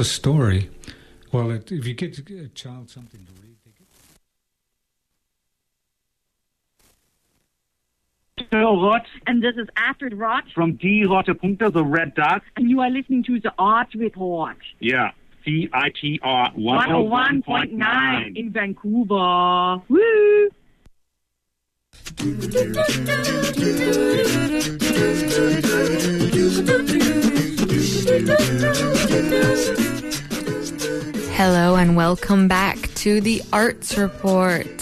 [0.00, 0.70] A story.
[1.30, 3.72] Well, it, if you get a child something to read, they
[8.50, 12.40] get Roth And this is Astrid Roth, from Die Rote Punkte, the Red Dot.
[12.56, 14.56] and you are listening to the Art Report.
[14.78, 15.10] Yeah,
[15.46, 18.36] CITR 101.9 101.9.
[18.38, 19.82] in Vancouver.
[19.90, 20.48] Woo!
[31.42, 34.78] Hello and welcome back to the Arts Report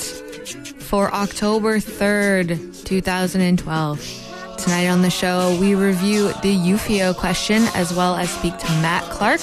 [0.81, 4.57] for October 3rd, 2012.
[4.59, 9.05] Tonight on the show, we review the Euphio question as well as speak to Matt
[9.05, 9.41] Clark,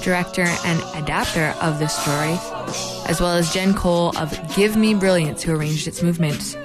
[0.00, 2.38] director and adapter of this story,
[3.10, 6.56] as well as Jen Cole of Give Me Brilliance, who arranged its movement.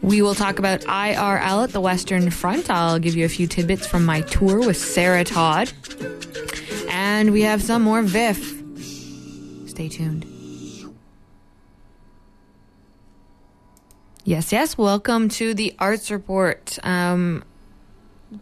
[0.00, 2.70] We will talk about IRL at the Western Front.
[2.70, 5.72] I'll give you a few tidbits from my tour with Sarah Todd.
[6.88, 8.59] And we have some more VIFF.
[9.80, 10.26] Stay tuned.
[14.24, 14.76] Yes, yes.
[14.76, 16.78] Welcome to the Arts Report.
[16.82, 17.42] Um,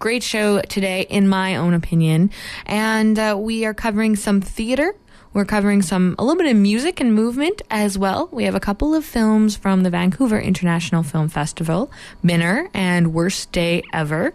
[0.01, 2.33] great show today, in my own opinion.
[2.67, 4.97] And uh, we are covering some theater.
[5.33, 8.29] We're covering some a little bit of music and movement as well.
[8.33, 11.89] We have a couple of films from the Vancouver International Film Festival,
[12.25, 14.35] Binner and Worst Day Ever.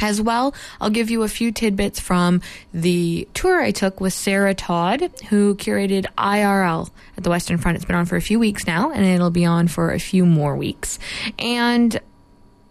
[0.00, 2.40] As well, I'll give you a few tidbits from
[2.72, 7.76] the tour I took with Sarah Todd, who curated IRL at the Western Front.
[7.76, 10.24] It's been on for a few weeks now, and it'll be on for a few
[10.24, 11.00] more weeks.
[11.38, 12.00] And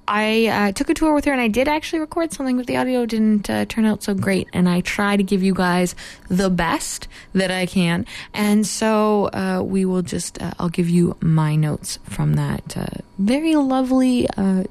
[0.07, 2.77] I uh, took a tour with her, and I did actually record something, but the
[2.77, 4.47] audio didn't uh, turn out so great.
[4.53, 5.95] And I try to give you guys
[6.29, 8.05] the best that I can.
[8.33, 13.01] And so uh, we will just, uh, I'll give you my notes from that uh,
[13.17, 14.63] very lovely uh,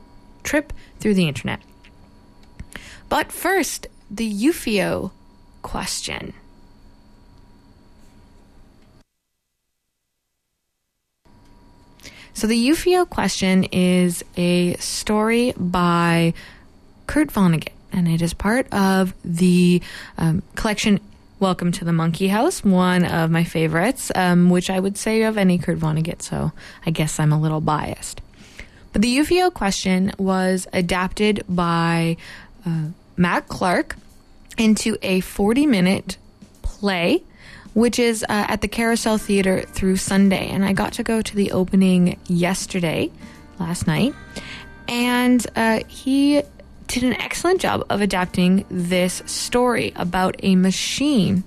[0.43, 1.61] trip through the internet.
[3.09, 5.13] But first, the Euphio
[5.63, 6.33] question.
[12.35, 16.35] So, the Euphio question is a story by
[17.07, 19.81] Kurt Vonnegut, and it is part of the
[20.19, 21.01] um, collection
[21.39, 25.37] Welcome to the Monkey House, one of my favorites, um, which I would say of
[25.37, 26.53] any Kurt Vonnegut, so
[26.87, 28.23] I guess I'm a little biased.
[28.95, 32.17] But the Euphio question was adapted by
[32.67, 33.97] uh, Matt Clark
[34.59, 36.19] into a 40 minute
[36.63, 37.23] play,
[37.75, 40.49] which is uh, at the Carousel Theater through Sunday.
[40.49, 43.11] And I got to go to the opening yesterday,
[43.59, 44.15] last night.
[44.89, 46.43] And uh, he
[46.87, 51.45] did an excellent job of adapting this story about a machine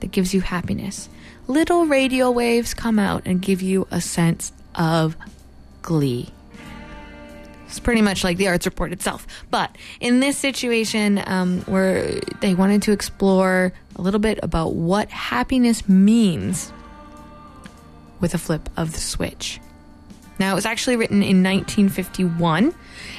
[0.00, 1.08] that gives you happiness.
[1.46, 5.16] Little radio waves come out and give you a sense of
[5.82, 6.30] glee.
[7.74, 9.26] It's pretty much like the arts report itself.
[9.50, 15.10] But in this situation, um, where they wanted to explore a little bit about what
[15.10, 16.72] happiness means
[18.20, 19.58] with a flip of the switch.
[20.38, 22.72] Now, it was actually written in 1951,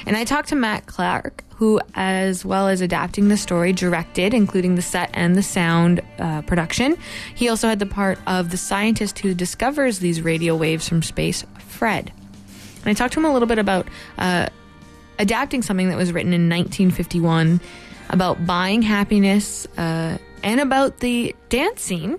[0.06, 4.74] and I talked to Matt Clark, who, as well as adapting the story, directed, including
[4.76, 6.96] the set and the sound uh, production.
[7.34, 11.44] He also had the part of the scientist who discovers these radio waves from space,
[11.58, 12.10] Fred.
[12.86, 14.46] And I talked to him a little bit about uh,
[15.18, 17.60] adapting something that was written in 1951
[18.10, 22.16] about buying happiness uh, and about the dance scene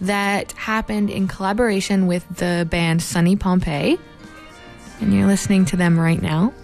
[0.00, 3.98] that happened in collaboration with the band Sunny Pompeii.
[5.02, 6.54] And you're listening to them right now.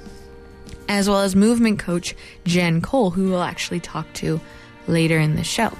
[0.88, 2.14] As well as movement coach
[2.46, 4.40] Jen Cole, who we'll actually talk to
[4.86, 5.76] later in the show.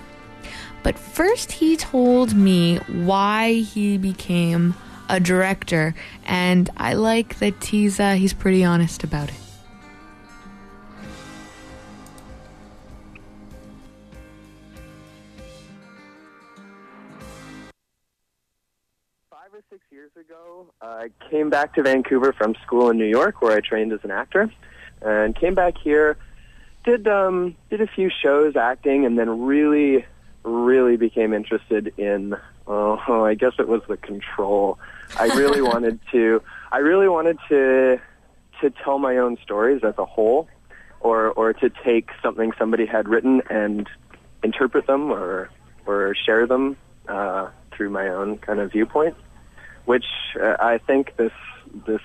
[0.83, 4.75] But first, he told me why he became
[5.09, 5.95] a director,
[6.27, 9.35] and I like that he's uh, he's pretty honest about it.
[19.31, 23.41] Five or six years ago, I came back to Vancouver from school in New York,
[23.41, 24.51] where I trained as an actor,
[25.01, 26.19] and came back here,
[26.85, 30.05] did um, did a few shows acting, and then really,
[30.45, 32.37] really became interested in.
[32.69, 34.79] Oh, I guess it was the control.
[35.19, 36.43] I really wanted to.
[36.71, 37.99] I really wanted to
[38.61, 40.49] to tell my own stories as a whole,
[41.01, 43.89] or or to take something somebody had written and
[44.43, 45.51] interpret them or
[45.87, 46.77] or share them
[47.09, 49.17] uh, through my own kind of viewpoint,
[49.87, 50.05] which
[50.39, 51.33] uh, I think this
[51.87, 52.03] this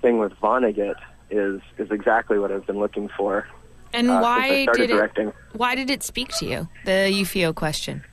[0.00, 1.00] thing with Vonnegut
[1.30, 3.48] is is exactly what I've been looking for.
[3.92, 4.94] And uh, why started did it?
[4.94, 5.32] directing.
[5.52, 6.68] Why did it speak to you?
[6.84, 8.04] The Euphio question.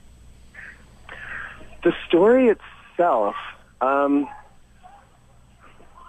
[1.83, 3.35] The story itself,
[3.81, 4.27] um,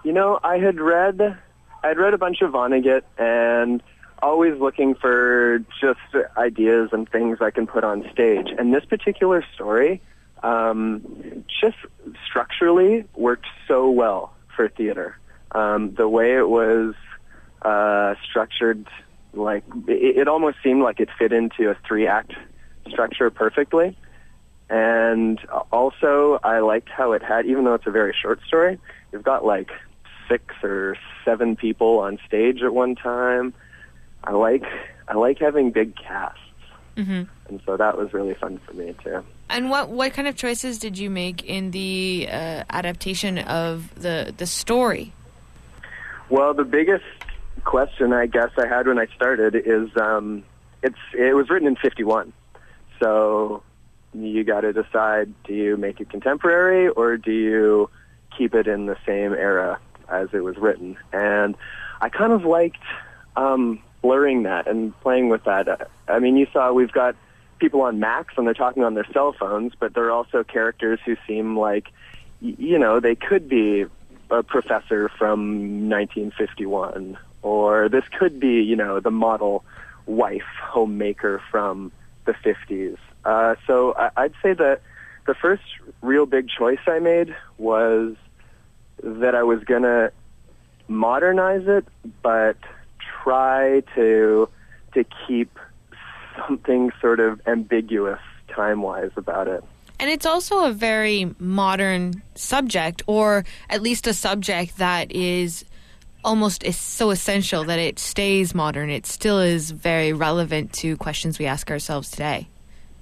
[0.03, 1.37] you know, I had read,
[1.83, 3.81] I'd read a bunch of Vonnegut, and
[4.21, 5.99] always looking for just
[6.37, 8.47] ideas and things I can put on stage.
[8.57, 10.01] And this particular story,
[10.43, 11.77] um, just
[12.25, 15.17] structurally worked so well for theater.
[15.51, 16.93] Um, the way it was
[17.61, 18.87] uh, structured,
[19.33, 22.33] like it, it almost seemed like it fit into a three-act
[22.89, 23.97] structure perfectly.
[24.69, 25.39] And
[25.71, 28.79] also, I liked how it had, even though it's a very short story,
[29.11, 29.69] you've got like
[30.29, 33.53] six or seven people on stage at one time.
[34.23, 34.63] I like
[35.07, 36.39] I like having big casts,
[36.95, 39.23] hmm and so that was really fun for me too.
[39.49, 44.33] And what what kind of choices did you make in the uh, adaptation of the
[44.35, 45.13] the story?
[46.29, 47.03] Well, the biggest
[47.65, 50.43] question I guess I had when I started is um,
[50.81, 52.31] it's it was written in '51,
[53.01, 53.61] so
[54.13, 57.89] you got to decide: do you make it contemporary or do you
[58.37, 59.79] keep it in the same era
[60.09, 60.97] as it was written?
[61.11, 61.55] And
[62.01, 62.83] I kind of liked
[63.35, 65.89] um, blurring that and playing with that.
[66.07, 67.15] I mean, you saw we've got
[67.59, 70.99] people on Macs and they're talking on their cell phones, but there are also characters
[71.05, 71.87] who seem like,
[72.41, 73.85] you know, they could be
[74.29, 79.63] a professor from 1951, or this could be, you know, the model
[80.05, 81.91] wife homemaker from
[82.25, 82.97] the 50s.
[83.25, 84.81] Uh, so I- I'd say that
[85.25, 85.63] the first
[86.01, 88.15] real big choice I made was
[89.01, 90.11] that I was going to
[90.87, 91.85] modernize it,
[92.21, 92.57] but
[93.23, 94.49] try to
[94.93, 95.57] to keep
[96.47, 99.63] something sort of ambiguous time-wise about it.
[99.99, 105.65] And it's also a very modern subject, or at least a subject that is
[106.23, 108.89] almost is so essential that it stays modern.
[108.89, 112.49] It still is very relevant to questions we ask ourselves today.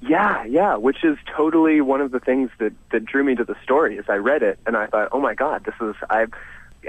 [0.01, 3.55] Yeah, yeah, which is totally one of the things that that drew me to the
[3.63, 3.97] story.
[3.99, 6.31] As I read it, and I thought, oh my god, this is I've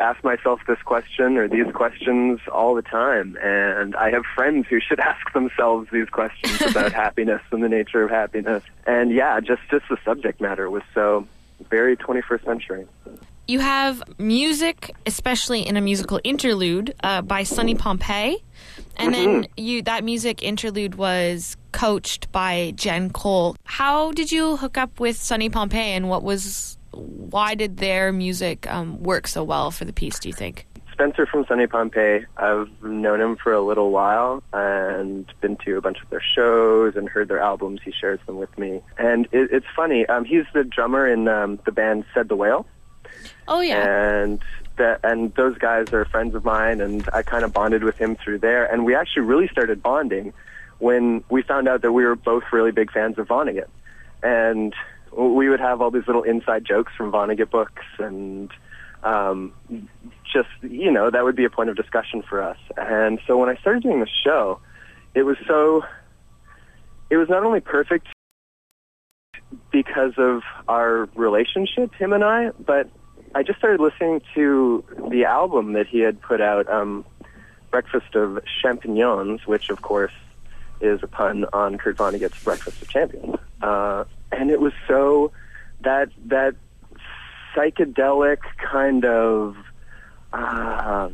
[0.01, 4.81] asked myself this question or these questions all the time, and I have friends who
[4.81, 8.63] should ask themselves these questions about happiness and the nature of happiness.
[8.87, 11.27] And yeah, just just the subject matter was so
[11.69, 12.87] very 21st century.
[13.47, 18.43] You have music, especially in a musical interlude uh, by Sunny Pompeii,
[18.97, 23.57] and then you that music interlude was coached by Jen Cole.
[23.65, 28.71] How did you hook up with Sunny Pompeii, and what was why did their music
[28.71, 30.19] um, work so well for the piece?
[30.19, 30.67] Do you think?
[30.93, 35.81] Spencer from Sunny Pompeii, I've known him for a little while and been to a
[35.81, 37.81] bunch of their shows and heard their albums.
[37.83, 38.83] He shares them with me.
[38.99, 42.67] And it, it's funny, um, he's the drummer in um, the band Said the Whale.
[43.49, 44.43] Oh yeah, And
[44.77, 48.17] that, and those guys are friends of mine, and I kind of bonded with him
[48.17, 48.65] through there.
[48.65, 50.33] And we actually really started bonding
[50.79, 53.69] when we found out that we were both really big fans of Vonnegut.
[54.23, 54.75] And
[55.17, 58.51] we would have all these little inside jokes from Vonnegut books and
[59.03, 59.53] um,
[60.33, 62.59] just you know that would be a point of discussion for us.
[62.77, 64.61] And so when I started doing the show,
[65.15, 65.83] it was so
[67.11, 68.07] it was not only perfect
[69.71, 72.89] because of our relationship, him and I, but
[73.35, 77.05] I just started listening to the album that he had put out, um,
[77.71, 80.13] Breakfast of Champignons, which of course
[80.81, 83.37] is a pun on Kurt Vonnegut's Breakfast of Champions.
[83.63, 85.33] Uh, and it was so
[85.81, 86.55] that that
[87.55, 89.57] psychedelic kind of
[90.33, 91.09] uh,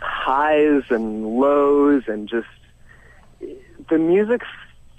[0.00, 2.46] highs and lows and just
[3.90, 4.42] the music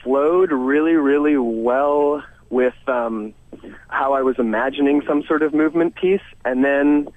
[0.04, 3.34] flowed really really well with um,
[3.88, 7.09] how I was imagining some sort of movement piece and then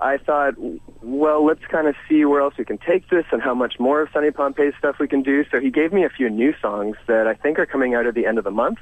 [0.00, 0.54] I thought,
[1.02, 4.00] well, let's kind of see where else we can take this and how much more
[4.00, 5.44] of Sunny Pompeii's stuff we can do.
[5.50, 8.14] So he gave me a few new songs that I think are coming out at
[8.14, 8.78] the end of the month,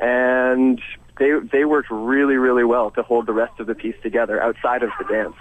[0.00, 0.80] and
[1.18, 4.82] they they worked really really well to hold the rest of the piece together outside
[4.82, 5.36] of the dance.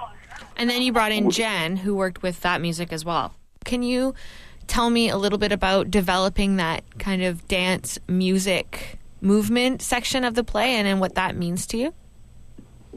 [0.56, 3.34] and then you brought in Jen, who worked with that music as well.
[3.66, 4.14] Can you
[4.68, 10.36] tell me a little bit about developing that kind of dance music movement section of
[10.36, 11.94] the play, and then what that means to you?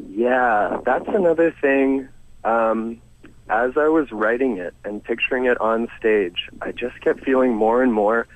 [0.09, 2.09] Yeah, that's another thing.
[2.43, 3.01] Um,
[3.49, 7.83] as I was writing it and picturing it on stage, I just kept feeling more
[7.83, 8.27] and more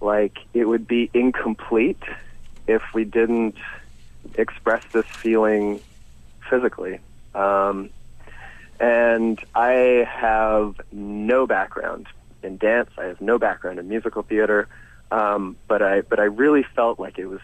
[0.00, 2.02] like it would be incomplete
[2.66, 3.56] if we didn't
[4.34, 5.80] express this feeling
[6.48, 7.00] physically.
[7.34, 7.90] Um,
[8.78, 12.06] and I have no background
[12.42, 12.90] in dance.
[12.98, 14.68] I have no background in musical theater.
[15.10, 17.40] Um, but I but I really felt like it was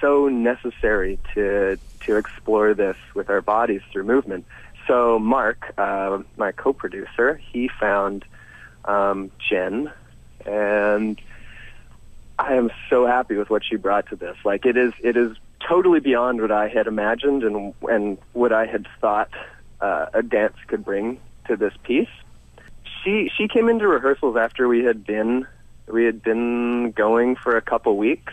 [0.00, 4.46] so necessary to to explore this with our bodies through movement.
[4.86, 8.24] So Mark, uh, my co-producer, he found
[8.84, 9.90] um, Jen,
[10.44, 11.18] and
[12.38, 14.36] I am so happy with what she brought to this.
[14.44, 18.66] Like it is, it is totally beyond what I had imagined and and what I
[18.66, 19.30] had thought
[19.80, 21.18] uh, a dance could bring
[21.48, 22.08] to this piece.
[23.02, 25.46] she she came into rehearsals after we had been
[25.90, 28.32] we had been going for a couple weeks.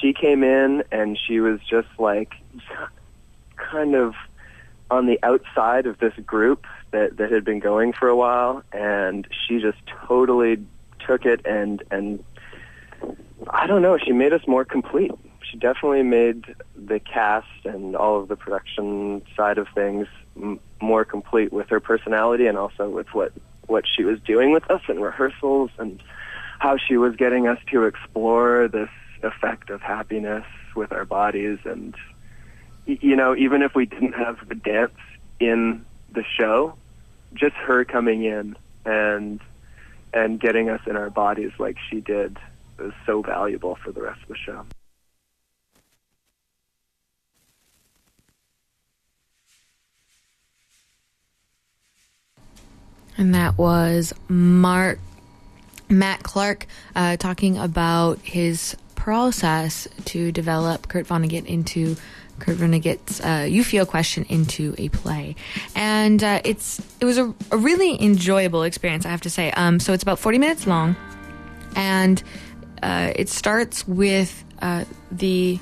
[0.00, 2.32] She came in and she was just like
[3.56, 4.14] kind of
[4.90, 9.26] on the outside of this group that that had been going for a while and
[9.46, 10.64] she just totally
[11.06, 12.24] took it and and
[13.50, 15.12] I don't know, she made us more complete.
[15.50, 16.44] She definitely made
[16.76, 20.06] the cast and all of the production side of things
[20.36, 23.32] m- more complete with her personality and also with what
[23.66, 26.02] what she was doing with us in rehearsals and
[26.58, 28.90] how she was getting us to explore this
[29.22, 31.58] effect of happiness with our bodies.
[31.64, 31.94] And
[32.86, 34.92] you know even if we didn't have the dance
[35.40, 36.74] in the show
[37.34, 39.40] just her coming in and
[40.14, 42.38] and getting us in our bodies like she did
[42.78, 44.64] was so valuable for the rest of the show.
[53.18, 55.00] And that was Mark
[55.88, 61.96] Matt Clark uh, talking about his process to develop Kurt Vonnegut into
[62.38, 65.34] Kurt Vonnegut's uh, question into a play,
[65.74, 69.50] and uh, it's it was a, a really enjoyable experience, I have to say.
[69.52, 70.94] Um, so it's about forty minutes long,
[71.74, 72.22] and
[72.82, 75.58] uh, it starts with uh, the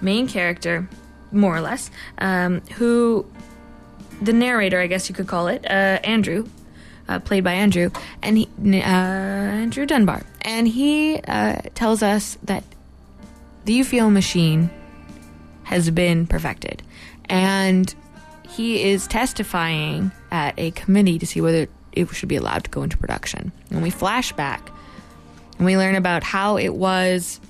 [0.00, 0.88] main character,
[1.32, 3.26] more or less, um, who
[4.22, 6.46] the narrator, I guess you could call it, uh, Andrew,
[7.10, 7.90] uh, played by Andrew,
[8.22, 12.62] and he, uh, Andrew Dunbar, and he uh, tells us that
[13.64, 14.70] the Euphio machine
[15.64, 16.82] has been perfected,
[17.28, 17.92] and
[18.48, 22.84] he is testifying at a committee to see whether it should be allowed to go
[22.84, 23.50] into production.
[23.70, 24.70] And we flash back,
[25.56, 27.40] and we learn about how it was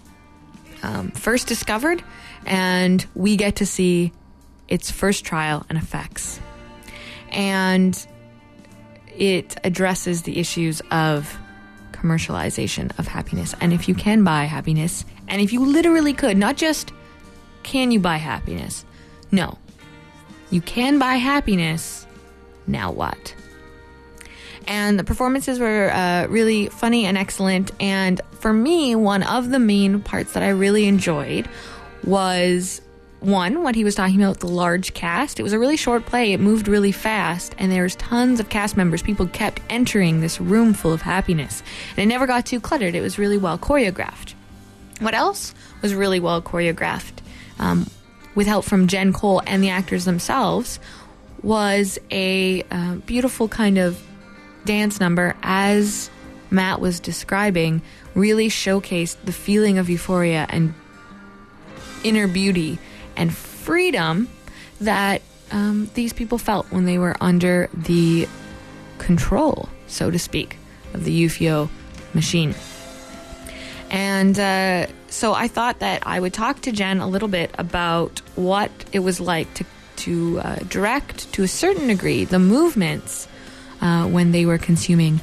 [0.83, 2.03] um, first discovered,
[2.47, 4.13] and we get to see
[4.69, 6.41] its first trial and effects.
[7.31, 7.95] And
[9.17, 11.39] it addresses the issues of
[11.93, 13.55] commercialization of happiness.
[13.61, 16.93] And if you can buy happiness, and if you literally could, not just
[17.63, 18.85] can you buy happiness,
[19.31, 19.59] no,
[20.51, 22.07] you can buy happiness,
[22.67, 23.35] now what?
[24.67, 27.71] And the performances were uh, really funny and excellent.
[27.81, 31.49] And for me, one of the main parts that I really enjoyed
[32.05, 32.81] was
[33.21, 35.39] one, what he was talking about, the large cast.
[35.39, 36.33] It was a really short play.
[36.33, 39.03] It moved really fast, and there was tons of cast members.
[39.03, 42.95] People kept entering this room full of happiness, and it never got too cluttered.
[42.95, 44.35] It was really well choreographed.
[45.01, 47.21] What else was really well choreographed,
[47.59, 47.87] um,
[48.35, 50.81] with help from Jen Cole and the actors themselves,
[51.43, 54.03] was a uh, beautiful kind of
[54.65, 56.11] dance number as
[56.51, 57.83] Matt was describing.
[58.15, 60.75] Really showcased the feeling of euphoria and
[62.03, 62.79] inner beauty
[63.21, 64.29] and freedom
[64.81, 65.21] that
[65.53, 68.27] um, these people felt when they were under the
[68.99, 70.57] control, so to speak,
[70.95, 71.69] of the Euphio
[72.15, 72.55] machine.
[73.91, 78.21] And uh, so I thought that I would talk to Jen a little bit about
[78.37, 79.65] what it was like to,
[79.97, 83.29] to uh, direct, to a certain degree, the movements
[83.83, 85.21] uh, when they were consuming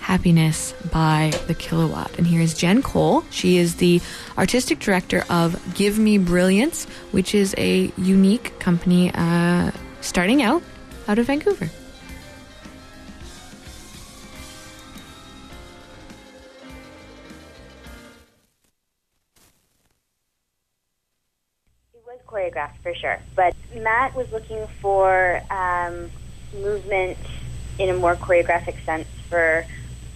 [0.00, 2.16] Happiness by the Kilowatt.
[2.18, 3.22] And here is Jen Cole.
[3.30, 4.00] She is the
[4.36, 10.62] artistic director of Give Me Brilliance, which is a unique company uh, starting out
[11.06, 11.66] out of Vancouver.
[21.94, 26.10] It was choreographed for sure, but Matt was looking for um,
[26.54, 27.18] movement
[27.78, 29.64] in a more choreographic sense for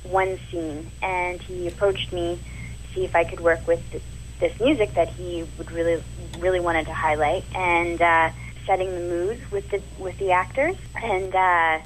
[0.05, 2.39] one scene, and he approached me
[2.83, 4.03] to see if I could work with th-
[4.41, 6.03] this music that he would really,
[6.39, 8.31] really wanted to highlight, and uh,
[8.67, 11.79] setting the mood with the with the actors, and uh,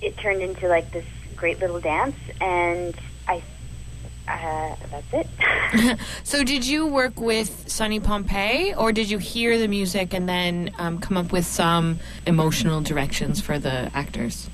[0.00, 2.94] it turned into like this great little dance, and
[3.26, 3.42] I.
[4.28, 5.98] Uh, that's it.
[6.22, 10.70] So, did you work with Sunny Pompeii, or did you hear the music and then
[10.78, 14.48] um, come up with some emotional directions for the actors?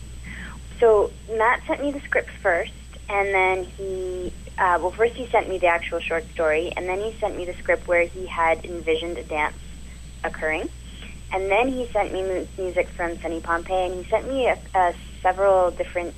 [0.81, 2.73] So Matt sent me the script first,
[3.09, 6.99] and then he, uh, well, first he sent me the actual short story, and then
[6.99, 9.57] he sent me the script where he had envisioned a dance
[10.25, 10.69] occurring,
[11.33, 14.79] and then he sent me mu- music from Sunny Pompeii, and he sent me a,
[14.79, 16.15] a several different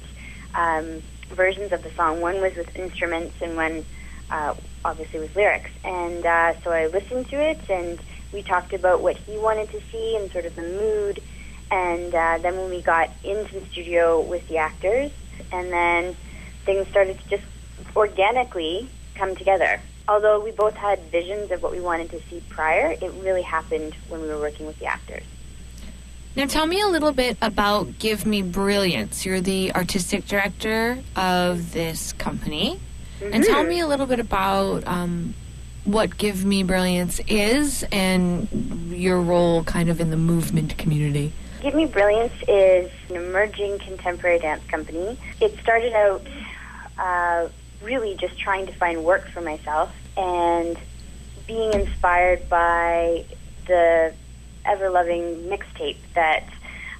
[0.55, 1.03] um,
[1.35, 2.21] versions of the song.
[2.21, 3.85] One was with instruments, and one
[4.31, 4.55] uh,
[4.85, 5.71] obviously with lyrics.
[5.85, 7.99] And uh, so I listened to it, and
[8.33, 11.21] we talked about what he wanted to see and sort of the mood.
[11.71, 15.11] And uh, then when we got into the studio with the actors,
[15.53, 16.17] and then
[16.69, 17.43] things started to just
[17.97, 19.81] organically come together.
[20.07, 23.95] Although we both had visions of what we wanted to see prior, it really happened
[24.11, 25.23] when we were working with the actors.
[26.37, 29.25] Now, tell me a little bit about Give Me Brilliance.
[29.25, 32.79] You're the artistic director of this company.
[33.23, 35.35] And tell me a little bit about um,
[35.85, 38.47] what Give Me Brilliance is and
[38.93, 41.33] your role kind of in the movement community.
[41.63, 45.19] Give Me Brilliance is an emerging contemporary dance company.
[45.41, 46.25] It started out
[46.99, 47.49] uh,
[47.83, 50.77] really just trying to find work for myself and
[51.47, 53.25] being inspired by
[53.67, 54.13] the
[54.65, 56.45] ever loving mixtape that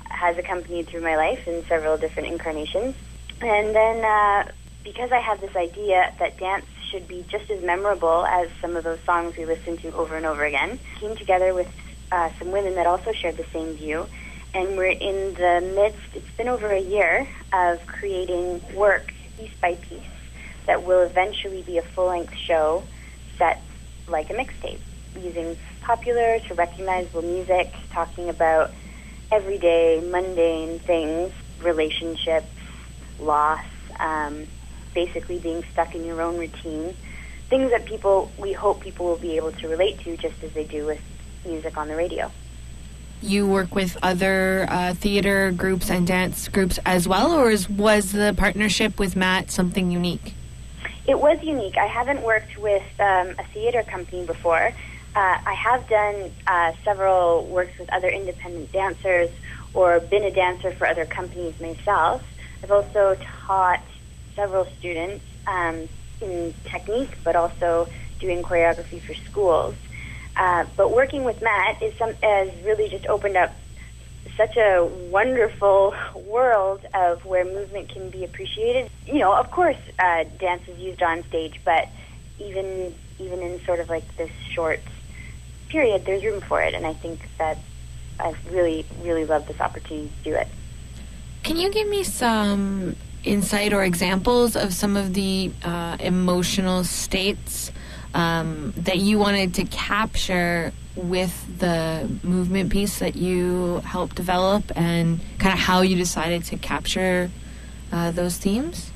[0.05, 2.95] has accompanied through my life in several different incarnations.
[3.41, 4.51] And then uh,
[4.85, 8.85] because I had this idea that dance should be just as memorable as some of
[8.85, 11.69] those songs we listened to over and over again, came together with
[12.11, 14.07] uh, some women that also shared the same view.
[14.55, 19.75] And we're in the midst, it's been over a year, of creating work piece by
[19.89, 20.03] piece
[20.67, 22.85] that will eventually be a full length show
[23.39, 23.63] set
[24.09, 24.81] like a mixtape,
[25.21, 28.73] using popular to recognizable music, talking about
[29.31, 32.51] everyday, mundane things, relationships,
[33.19, 33.61] loss,
[34.01, 34.47] um,
[34.95, 36.95] basically being stuck in your own routine.
[37.49, 40.65] Things that people, we hope people will be able to relate to just as they
[40.65, 40.99] do with
[41.47, 42.31] music on the radio.
[43.21, 48.13] You work with other uh, theater groups and dance groups as well, or is, was
[48.13, 50.35] the partnership with Matt something unique?
[51.07, 51.77] It was unique.
[51.77, 54.73] I haven't worked with um, a theater company before.
[55.17, 59.31] Uh, I have done uh, several works with other independent dancers
[59.75, 62.23] or been a dancer for other companies myself.
[62.63, 63.81] I've also taught
[64.37, 65.89] several students um,
[66.21, 67.89] in technique, but also
[68.21, 69.75] doing choreography for schools.
[70.39, 73.53] Uh, but working with Matt is some has really just opened up
[74.37, 78.89] such a wonderful world of where movement can be appreciated.
[79.05, 81.89] You know, of course, uh, dance is used on stage, but
[82.39, 84.79] even even in sort of like this short
[85.69, 87.59] period, there's room for it, and I think that
[88.21, 90.47] I've really really loved this opportunity to do it.
[91.43, 97.73] Can you give me some insight or examples of some of the uh, emotional states
[98.19, 105.21] um, that you wanted to capture with the movement piece that you helped develop and
[105.39, 107.31] kind of how you decided to capture
[107.93, 108.91] uh, those themes?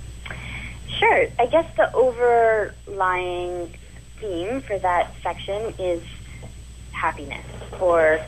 [0.98, 1.28] Sure.
[1.38, 3.72] I guess the overlying
[4.18, 6.02] theme for that section is
[6.90, 7.46] happiness,
[7.80, 8.20] or,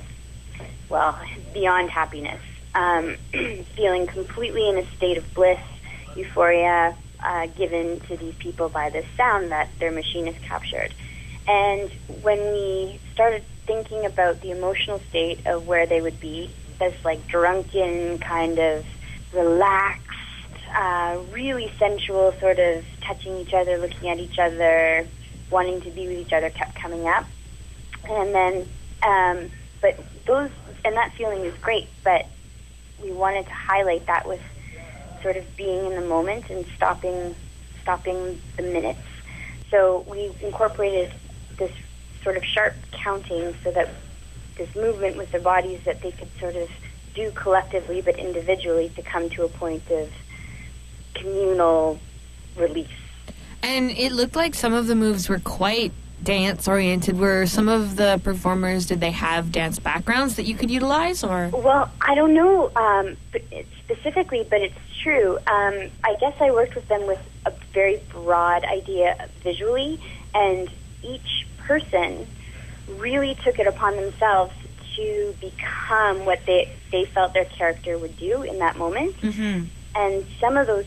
[0.88, 1.18] well,
[1.52, 2.40] beyond happiness.
[2.76, 3.16] Um,
[3.74, 5.60] feeling completely in a state of bliss,
[6.14, 10.92] euphoria, uh, given to these people by this sound that their machine has captured.
[11.48, 11.90] And
[12.22, 17.26] when we started thinking about the emotional state of where they would be, this like
[17.28, 18.84] drunken kind of
[19.32, 20.00] relaxed,
[20.74, 25.06] uh, really sensual sort of touching each other, looking at each other,
[25.50, 27.24] wanting to be with each other kept coming up.
[28.08, 28.68] And then,
[29.02, 30.50] um, but those,
[30.84, 32.26] and that feeling is great, but
[33.02, 34.40] we wanted to highlight that with
[35.24, 37.34] sort of being in the moment and stopping,
[37.82, 39.00] stopping the minutes.
[39.70, 41.12] So we incorporated
[41.56, 41.72] this
[42.22, 43.88] sort of sharp counting so that
[44.56, 46.70] this movement with their bodies that they could sort of
[47.14, 50.12] do collectively but individually to come to a point of
[51.14, 51.98] communal
[52.56, 52.88] release.
[53.62, 57.18] And it looked like some of the moves were quite dance oriented.
[57.18, 61.48] Were some of the performers, did they have dance backgrounds that you could utilize or?
[61.48, 63.42] Well, I don't know um, but
[63.84, 65.36] specifically, but it's true.
[65.46, 70.00] Um, I guess I worked with them with a very broad idea visually,
[70.34, 70.70] and
[71.02, 72.26] each person
[72.88, 74.54] really took it upon themselves
[74.96, 79.20] to become what they they felt their character would do in that moment.
[79.20, 79.64] Mm-hmm.
[79.96, 80.86] And some of those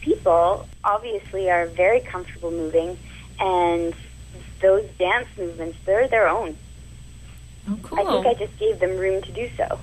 [0.00, 2.98] people obviously are very comfortable moving,
[3.40, 3.94] and
[4.60, 6.56] those dance movements they're their own.
[7.68, 7.98] Oh, cool.
[7.98, 9.78] I think I just gave them room to do so.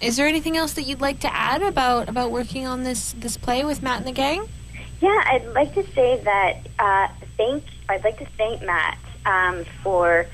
[0.00, 3.36] Is there anything else that you'd like to add about about working on this this
[3.36, 4.46] play with Matt and the gang?
[5.00, 10.26] Yeah, I'd like to say that uh, thank I'd like to thank Matt um, for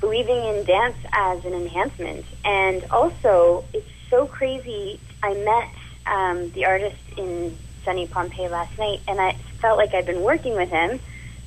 [0.00, 4.98] believing in dance as an enhancement, and also it's so crazy.
[5.22, 5.68] I met
[6.06, 10.54] um, the artist in Sunny Pompeii last night, and I felt like I'd been working
[10.54, 10.98] with him,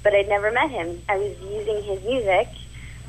[0.04, 1.02] but I'd never met him.
[1.10, 2.50] I was using his music,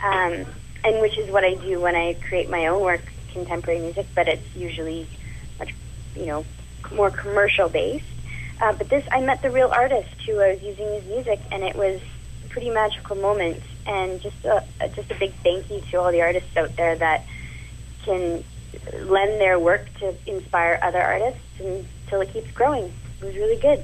[0.03, 0.47] um,
[0.85, 3.03] and which is what I do when I create my own work,
[3.39, 5.07] contemporary music, but it's usually
[5.59, 5.75] much,
[6.17, 6.45] you know,
[6.93, 8.05] more commercial based.
[8.61, 11.63] Uh, but this, I met the real artist who I was using his music, and
[11.63, 12.01] it was
[12.45, 13.63] a pretty magical moment.
[13.87, 16.95] And just a, a just a big thank you to all the artists out there
[16.97, 17.25] that
[18.05, 18.45] can
[19.01, 22.93] lend their work to inspire other artists until it keeps growing.
[23.21, 23.83] It was really good.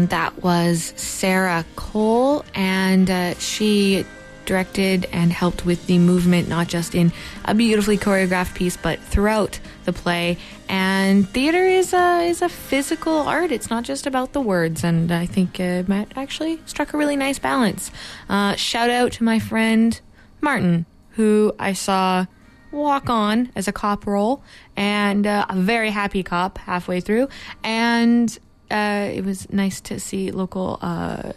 [0.00, 4.06] And that was Sarah Cole, and uh, she
[4.46, 7.12] directed and helped with the movement, not just in
[7.44, 10.38] a beautifully choreographed piece, but throughout the play.
[10.70, 13.52] And theater is a is a physical art.
[13.52, 14.84] It's not just about the words.
[14.84, 17.90] And I think uh, Matt actually struck a really nice balance.
[18.26, 20.00] Uh, shout out to my friend
[20.40, 22.24] Martin, who I saw
[22.72, 24.42] walk on as a cop role,
[24.76, 27.28] and uh, a very happy cop halfway through.
[27.62, 28.38] And
[28.70, 31.32] uh, it was nice to see local uh,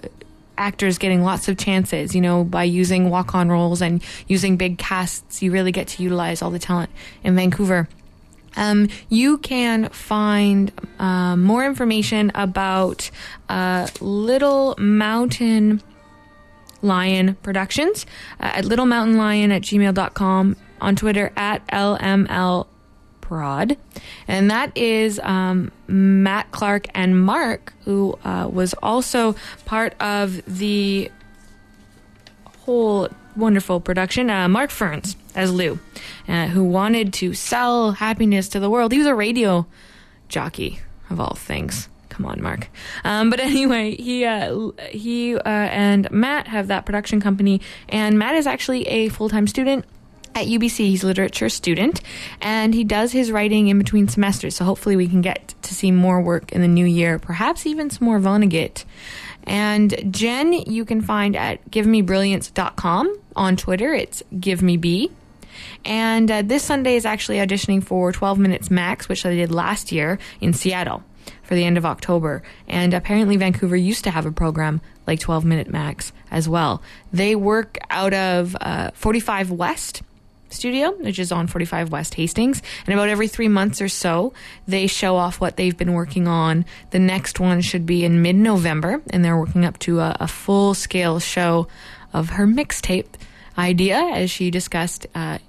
[0.58, 2.16] actors getting lots of chances.
[2.16, 6.04] You know, by using walk on roles and using big casts, you really get to
[6.04, 6.92] utilize all the talent
[7.24, 7.88] in Vancouver.
[8.56, 13.10] Um, you can find uh, more information about
[13.50, 15.82] uh, Little Mountain
[16.84, 18.06] Lion Productions
[18.40, 22.68] uh, at littlemountainlion at gmail.com, on Twitter at LML
[23.24, 23.78] Prod.
[24.28, 31.10] And that is um, Matt Clark and Mark, who uh, was also part of the
[32.66, 33.08] whole
[33.38, 34.30] wonderful production.
[34.30, 35.80] Uh, Mark Ferns as Lou,
[36.28, 38.92] uh, who wanted to sell happiness to the world.
[38.92, 39.66] He was a radio
[40.28, 41.88] jockey, of all things.
[42.10, 42.68] Come on, Mark.
[43.06, 48.36] Um, but anyway, he uh, he uh, and Matt have that production company, and Matt
[48.36, 49.86] is actually a full time student
[50.36, 50.78] at UBC.
[50.78, 52.02] He's a literature student,
[52.42, 54.56] and he does his writing in between semesters.
[54.56, 57.90] So hopefully, we can get to see more work in the new year, perhaps even
[57.90, 58.86] some more Vonnegut.
[59.46, 63.94] And Jen, you can find at givemebrilliance.com on Twitter.
[63.94, 65.12] It's givemeb.
[65.86, 69.92] And uh, this Sunday is actually auditioning for 12 Minutes Max, which I did last
[69.92, 71.04] year in Seattle
[71.44, 72.42] for the end of October.
[72.68, 76.82] And apparently, Vancouver used to have a program like 12 Minute Max as well.
[77.12, 80.02] They work out of uh, 45 West
[80.54, 82.62] studio, which is on 45 West Hastings.
[82.86, 84.34] And about every three months or so,
[84.68, 86.66] they show off what they've been working on.
[86.92, 90.28] The next one should be in mid November, and they're working up to a, a
[90.28, 91.68] full scale show
[92.14, 93.08] of her mixtape
[93.58, 95.40] idea, as she discussed uh,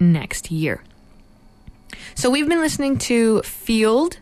[0.00, 0.82] next year.
[2.14, 4.18] So we've been listening to Field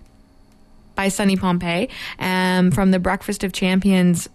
[0.94, 4.28] by Sunny Pompeii um, from the Breakfast of Champions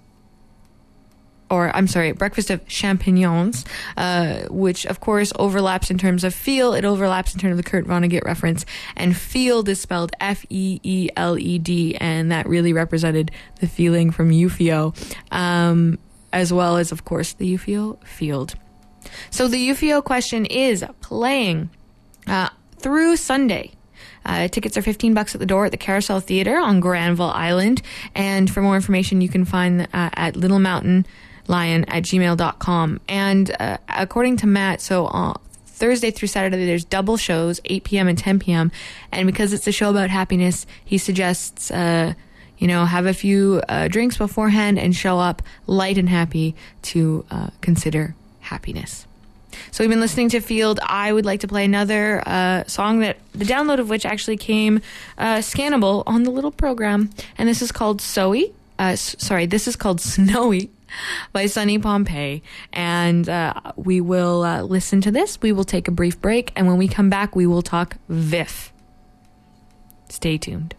[1.50, 3.66] or I'm sorry, Breakfast of Champignons,
[3.98, 6.74] uh, which of course overlaps in terms of feel.
[6.74, 8.66] It overlaps in terms of the Kurt Vonnegut reference.
[8.96, 13.68] And field is spelled F E E L E D, and that really represented the
[13.68, 14.94] feeling from Euphio,
[15.32, 15.98] um,
[16.32, 18.56] as well as, of course, the Euphio field.
[19.32, 21.70] So the Euphio question is playing
[22.28, 23.74] uh, through Sunday.
[24.26, 27.82] Uh, tickets are 15 bucks at the door at the Carousel Theater on Granville Island.
[28.14, 31.06] And for more information, you can find uh, at Little Mountain
[31.50, 33.00] lion at gmail.com.
[33.10, 35.34] And uh, according to Matt, so uh,
[35.66, 38.08] Thursday through Saturday, there's double shows, 8 p.m.
[38.08, 38.72] and 10 p.m.
[39.12, 42.14] And because it's a show about happiness, he suggests, uh,
[42.58, 47.26] you know, have a few uh, drinks beforehand and show up light and happy to
[47.32, 49.06] uh, consider happiness.
[49.72, 50.80] So we've been listening to Field.
[50.84, 54.82] I would like to play another uh, song that the download of which actually came
[55.18, 58.54] uh, scannable on the little program, and this is called Zoe.
[58.78, 60.70] Uh, s- sorry, this is called Snowy
[61.34, 62.43] by Sunny Pompeii.
[62.73, 65.41] And uh, we will uh, listen to this.
[65.41, 68.73] We will take a brief break, and when we come back, we will talk VIFF.
[70.10, 70.75] Stay tuned.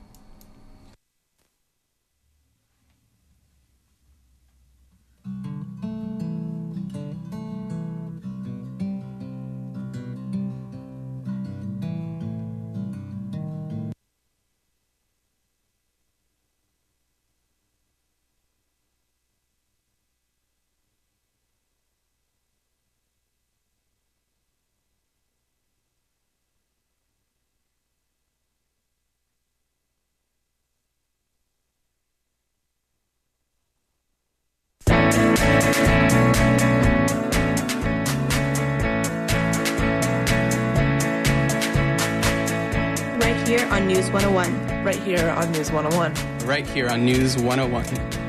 [45.85, 46.47] 101.
[46.47, 47.85] Right here on News 101.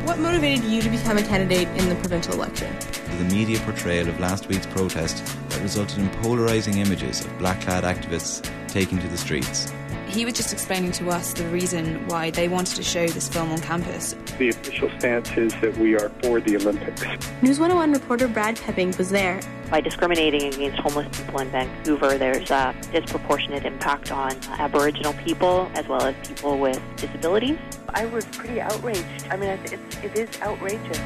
[0.06, 2.74] What motivated you to become a candidate in the provincial election?
[3.18, 7.84] The media portrayal of last week's protest that resulted in polarising images of black clad
[7.84, 9.74] activists taking to the streets.
[10.12, 13.50] He was just explaining to us the reason why they wanted to show this film
[13.50, 14.14] on campus.
[14.38, 17.02] The official stance is that we are for the Olympics.
[17.42, 19.40] News 101 reporter Brad Pepping was there.
[19.70, 25.88] By discriminating against homeless people in Vancouver, there's a disproportionate impact on Aboriginal people as
[25.88, 27.58] well as people with disabilities.
[27.88, 29.06] I was pretty outraged.
[29.30, 31.00] I mean, it's, it is outrageous.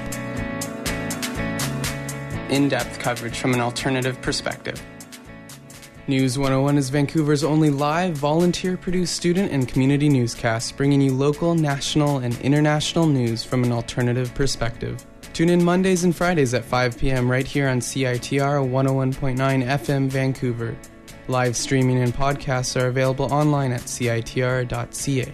[2.50, 4.84] In depth coverage from an alternative perspective.
[6.08, 11.56] News 101 is Vancouver's only live, volunteer produced student and community newscast, bringing you local,
[11.56, 15.04] national, and international news from an alternative perspective.
[15.34, 17.30] Tune in Mondays and Fridays at 5 p.m.
[17.30, 20.78] right here on CITR 101.9 FM Vancouver.
[21.28, 25.34] Live streaming and podcasts are available online at citr.ca.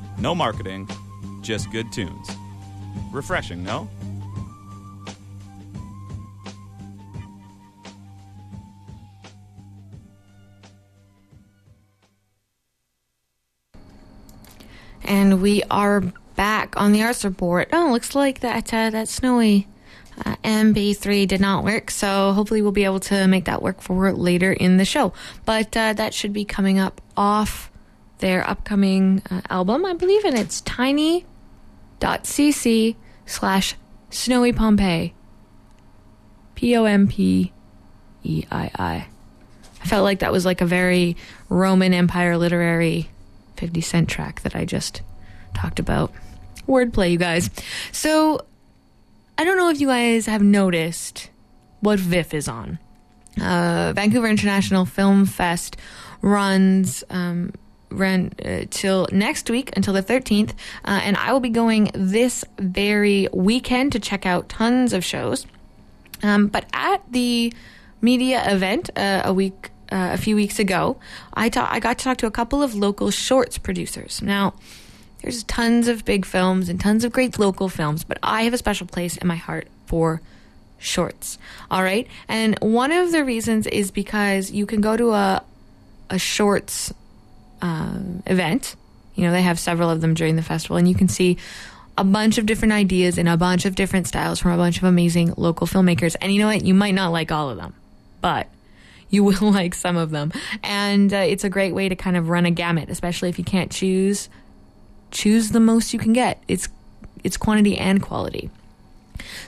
[0.17, 0.89] no marketing,
[1.41, 2.29] just good tunes.
[3.11, 3.89] Refreshing, no?
[15.03, 16.01] And we are
[16.35, 17.69] back on the arts report.
[17.73, 19.67] Oh, looks like that uh, that snowy
[20.25, 24.11] uh, MP3 did not work, so hopefully we'll be able to make that work for
[24.13, 25.13] later in the show.
[25.45, 27.70] But uh, that should be coming up off
[28.21, 31.25] their upcoming uh, album, I believe, and it's tiny.cc
[33.25, 33.75] slash
[34.09, 35.13] snowy Pompeii.
[36.55, 37.51] P O M P
[38.23, 39.07] E I I.
[39.83, 41.17] I felt like that was like a very
[41.49, 43.09] Roman Empire literary
[43.57, 45.01] 50 Cent track that I just
[45.55, 46.13] talked about.
[46.67, 47.49] Wordplay, you guys.
[47.91, 48.45] So,
[49.37, 51.31] I don't know if you guys have noticed
[51.79, 52.77] what VIFF is on.
[53.41, 55.77] Uh, Vancouver International Film Fest
[56.21, 57.53] runs um,
[57.91, 60.51] run uh, till next week until the 13th,
[60.85, 65.45] uh, and I will be going this very weekend to check out tons of shows.
[66.23, 67.53] Um, but at the
[68.01, 70.97] media event uh, a week, uh, a few weeks ago,
[71.33, 74.21] I ta- I got to talk to a couple of local shorts producers.
[74.21, 74.53] Now,
[75.21, 78.57] there's tons of big films and tons of great local films, but I have a
[78.57, 80.21] special place in my heart for
[80.79, 81.37] shorts.
[81.69, 85.43] All right, and one of the reasons is because you can go to a
[86.09, 86.93] a shorts
[87.61, 88.75] um, event.
[89.15, 91.37] You know, they have several of them during the festival, and you can see
[91.97, 94.83] a bunch of different ideas in a bunch of different styles from a bunch of
[94.83, 96.15] amazing local filmmakers.
[96.21, 96.63] And you know what?
[96.63, 97.73] You might not like all of them,
[98.21, 98.47] but
[99.09, 100.31] you will like some of them.
[100.63, 103.45] And uh, it's a great way to kind of run a gamut, especially if you
[103.45, 104.29] can't choose.
[105.11, 106.41] Choose the most you can get.
[106.47, 106.69] It's
[107.23, 108.49] it's quantity and quality.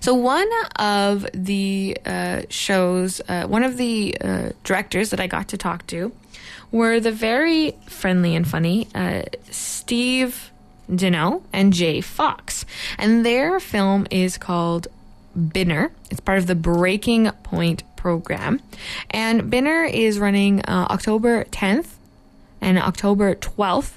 [0.01, 5.47] So one of the uh, shows, uh, one of the uh, directors that I got
[5.49, 6.11] to talk to,
[6.73, 10.51] were the very friendly and funny uh, Steve
[10.89, 12.65] Deneau and Jay Fox,
[12.97, 14.87] and their film is called
[15.37, 15.91] Binner.
[16.11, 18.59] It's part of the Breaking Point program,
[19.11, 21.91] and Binner is running uh, October 10th
[22.59, 23.93] and October 12th.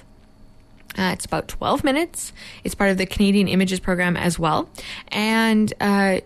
[0.97, 2.31] Uh, it's about 12 minutes.
[2.63, 4.69] It's part of the Canadian Images program as well.
[5.09, 6.21] And uh,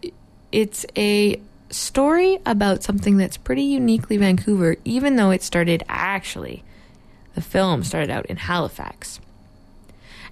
[0.51, 6.63] it's a story about something that's pretty uniquely Vancouver, even though it started actually,
[7.35, 9.19] the film started out in Halifax.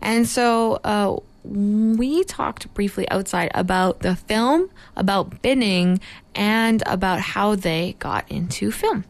[0.02, 5.99] And so uh, we talked briefly outside about the film, about binning,
[6.36, 9.06] and about how they got into film.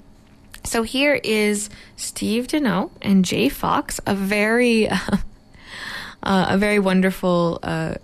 [0.64, 5.08] So here is Steve Deneau and Jay Fox, a very, uh,
[6.24, 7.96] a very wonderful uh,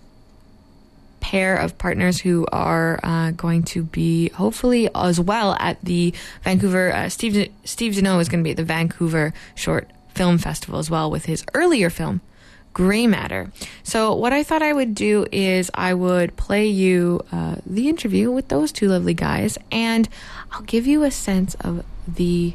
[1.26, 6.94] pair of partners who are uh, going to be hopefully as well at the Vancouver.
[6.94, 10.92] Uh, Steve Steve Deneau is going to be at the Vancouver Short Film Festival as
[10.92, 12.22] well with his earlier film.
[12.74, 13.52] Gray Matter.
[13.82, 18.30] So, what I thought I would do is I would play you uh, the interview
[18.30, 20.08] with those two lovely guys, and
[20.52, 22.54] I'll give you a sense of the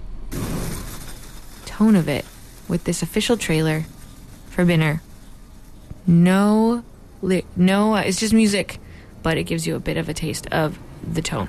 [1.67, 2.25] tone of it
[2.69, 3.87] with this official trailer
[4.49, 5.01] for Binner.
[6.07, 6.85] No,
[7.23, 8.79] li- no, uh, it's just music,
[9.23, 11.49] but it gives you a bit of a taste of the tone.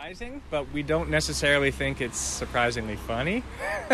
[0.00, 3.42] Surprising, but we don't necessarily think it's surprisingly funny.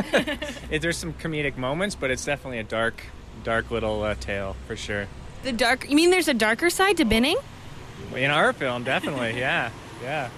[0.71, 3.03] it, there's some comedic moments, but it's definitely a dark,
[3.43, 5.09] dark little uh, tale for sure.
[5.43, 5.89] The dark.
[5.89, 7.37] You mean there's a darker side to binning?
[8.15, 10.31] In our film, definitely, yeah, yeah.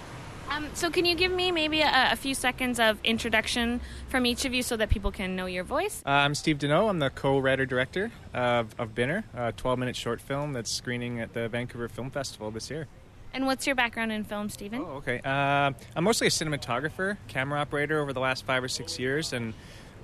[0.51, 4.47] Um, so, can you give me maybe a, a few seconds of introduction from each
[4.47, 6.03] of you so that people can know your voice?
[6.07, 6.89] Uh, I'm Steve Deneau.
[6.89, 11.47] I'm the co-writer director of, of Binner, a 12-minute short film that's screening at the
[11.51, 12.89] Vancouver Film Festival this year.
[13.39, 14.81] And what's your background in film, Stephen?
[14.81, 15.21] Oh, okay.
[15.25, 19.55] Uh, I'm mostly a cinematographer, camera operator over the last five or six years, and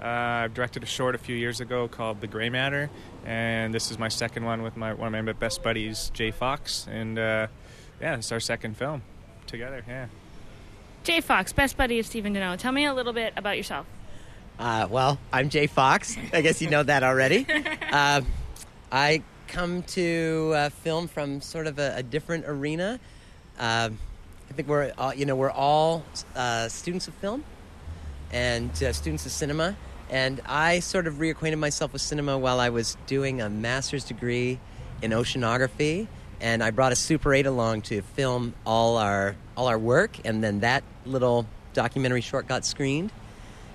[0.01, 2.91] uh, I've directed a short a few years ago called The Gray Matter,
[3.27, 6.87] and this is my second one with my one of my best buddies, Jay Fox,
[6.89, 7.49] and uh,
[8.01, 9.03] yeah, it's our second film
[9.49, 9.83] together.
[9.89, 10.07] Yeah.
[11.03, 12.57] Jay Fox, best buddy of Stephen Deneau.
[12.57, 13.85] Tell me a little bit about yourself.
[14.61, 16.17] Uh, well, I'm Jay Fox.
[16.33, 17.49] I guess you know that already.
[17.91, 18.23] Uh,
[18.91, 22.99] I come to uh, film from sort of a, a different arena.
[23.59, 23.99] Um
[24.51, 26.05] I think we're all, you know we're all
[26.37, 27.43] uh, students of film
[28.31, 29.77] and uh, students of cinema,
[30.11, 34.61] and I sort of reacquainted myself with cinema while I was doing a master's degree
[35.03, 36.07] in oceanography,
[36.41, 40.43] and I brought a Super 8 along to film all our all our work, and
[40.43, 43.11] then that little documentary short got screened.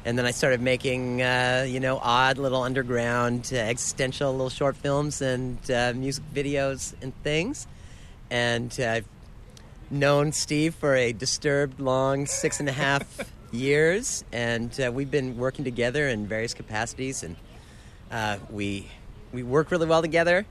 [0.05, 4.77] And then I started making, uh, you know, odd little underground, uh, existential little short
[4.77, 7.67] films and uh, music videos and things.
[8.31, 9.05] And uh, I've
[9.91, 15.37] known Steve for a disturbed long six and a half years, and uh, we've been
[15.37, 17.23] working together in various capacities.
[17.23, 17.35] And
[18.11, 18.87] uh, we
[19.31, 20.45] we work really well together,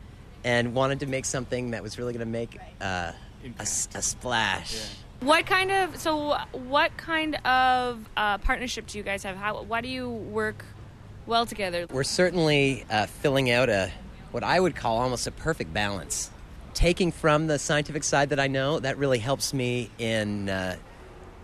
[0.45, 3.13] and wanted to make something that was really going to make uh,
[3.59, 4.91] a, a splash.
[5.21, 6.37] What kind of so?
[6.53, 9.37] What kind of uh, partnership do you guys have?
[9.37, 9.63] How?
[9.63, 10.65] Why do you work
[11.27, 11.87] well together?
[11.91, 13.91] We're certainly uh, filling out a
[14.31, 16.31] what I would call almost a perfect balance.
[16.79, 20.77] Taking from the scientific side that I know, that really helps me in uh,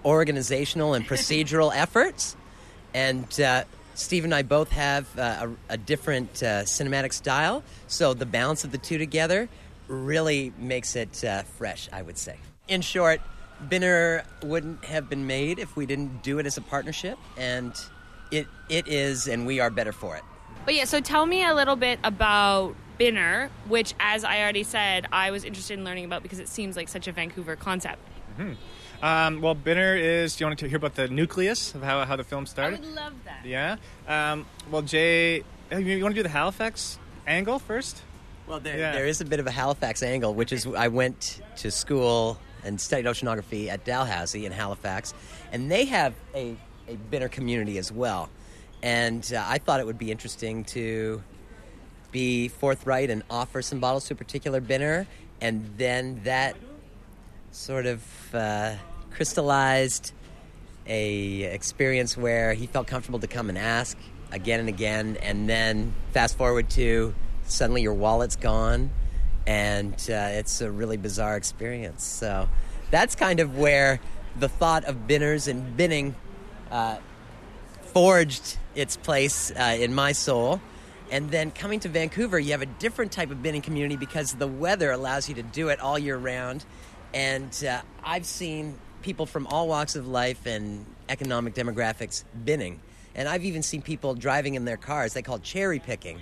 [0.05, 2.37] organizational and procedural efforts.
[2.95, 8.15] And uh, Steve and I both have uh, a, a different uh, cinematic style, so
[8.15, 9.49] the balance of the two together
[9.89, 12.39] really makes it uh, fresh, I would say.
[12.69, 13.21] In short,
[13.69, 17.75] Binner wouldn't have been made if we didn't do it as a partnership, and
[18.31, 20.23] it it is, and we are better for it.
[20.65, 25.07] But yeah, so tell me a little bit about Binner, which, as I already said,
[25.13, 28.01] I was interested in learning about because it seems like such a Vancouver concept.
[28.37, 28.53] hmm
[29.03, 30.37] Um, well, Binner is.
[30.37, 32.81] Do you want to hear about the nucleus of how, how the film started?
[32.81, 33.45] I would love that.
[33.45, 33.77] Yeah.
[34.09, 38.03] Um, well, Jay, uh, you, you want to do the Halifax angle first?
[38.47, 38.93] Well, there, yeah.
[38.93, 42.81] there is a bit of a Halifax angle, which is I went to school and
[42.81, 45.15] studied oceanography at Dalhousie in Halifax,
[45.53, 46.57] and they have a,
[46.89, 48.29] a Binner community as well.
[48.83, 51.23] And uh, I thought it would be interesting to
[52.15, 55.05] be forthright and offer some bottles to a particular Binner,
[55.41, 56.55] and then that
[57.51, 58.77] sort of uh,
[59.11, 60.13] crystallized
[60.87, 63.99] a experience where he felt comfortable to come and ask
[64.31, 67.13] again and again, and then fast forward to
[67.47, 68.91] suddenly your wallet's gone,
[69.45, 72.05] and uh, it's a really bizarre experience.
[72.05, 72.49] So
[72.93, 74.01] that's kind of where
[74.39, 76.15] the thought of binners and binning
[76.71, 76.99] uh,
[77.93, 80.61] forged its place uh, in my soul.
[81.15, 84.49] And then coming to Vancouver, you have a different type of binning community because the
[84.49, 86.65] weather allows you to do it all year round.
[87.15, 92.81] And uh, I've seen people from all walks of life and economic demographics binning.
[93.15, 95.13] And I've even seen people driving in their cars.
[95.13, 96.21] They call cherry picking.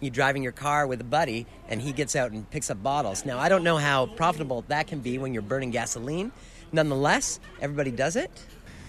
[0.00, 3.24] You driving your car with a buddy, and he gets out and picks up bottles.
[3.24, 6.32] Now, I don't know how profitable that can be when you're burning gasoline.
[6.70, 8.30] Nonetheless, everybody does it.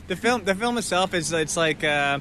[0.10, 2.20] The film, the film itself is it's like uh,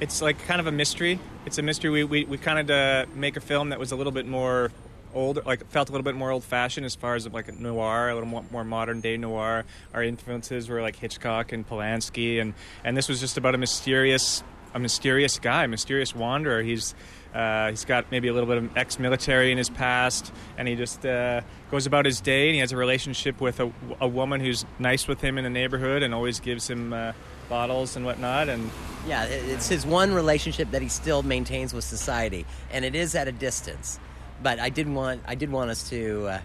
[0.00, 1.20] it's like kind of a mystery.
[1.46, 1.90] It's a mystery.
[1.90, 4.70] We we, we kind of uh, make a film that was a little bit more
[5.14, 8.14] old, like felt a little bit more old fashioned as far as like noir, a
[8.14, 9.64] little more, more modern day noir.
[9.94, 14.42] Our influences were like Hitchcock and Polanski, and and this was just about a mysterious
[14.74, 16.62] a mysterious guy, a mysterious wanderer.
[16.62, 16.94] He's
[17.34, 21.06] uh, he's got maybe a little bit of ex-military in his past, and he just
[21.06, 22.48] uh, goes about his day.
[22.48, 25.50] And he has a relationship with a, a woman who's nice with him in the
[25.50, 27.12] neighborhood and always gives him uh,
[27.50, 28.48] bottles and whatnot.
[28.48, 28.70] And
[29.06, 33.28] Yeah, it's his one relationship that he still maintains with society, and it is at
[33.28, 33.98] a distance.
[34.42, 36.40] But I did want I did want us to uh,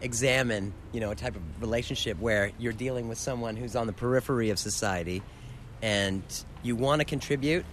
[0.00, 3.92] examine, you know, a type of relationship where you're dealing with someone who's on the
[3.92, 5.22] periphery of society,
[5.82, 6.22] and
[6.62, 7.66] you want to contribute,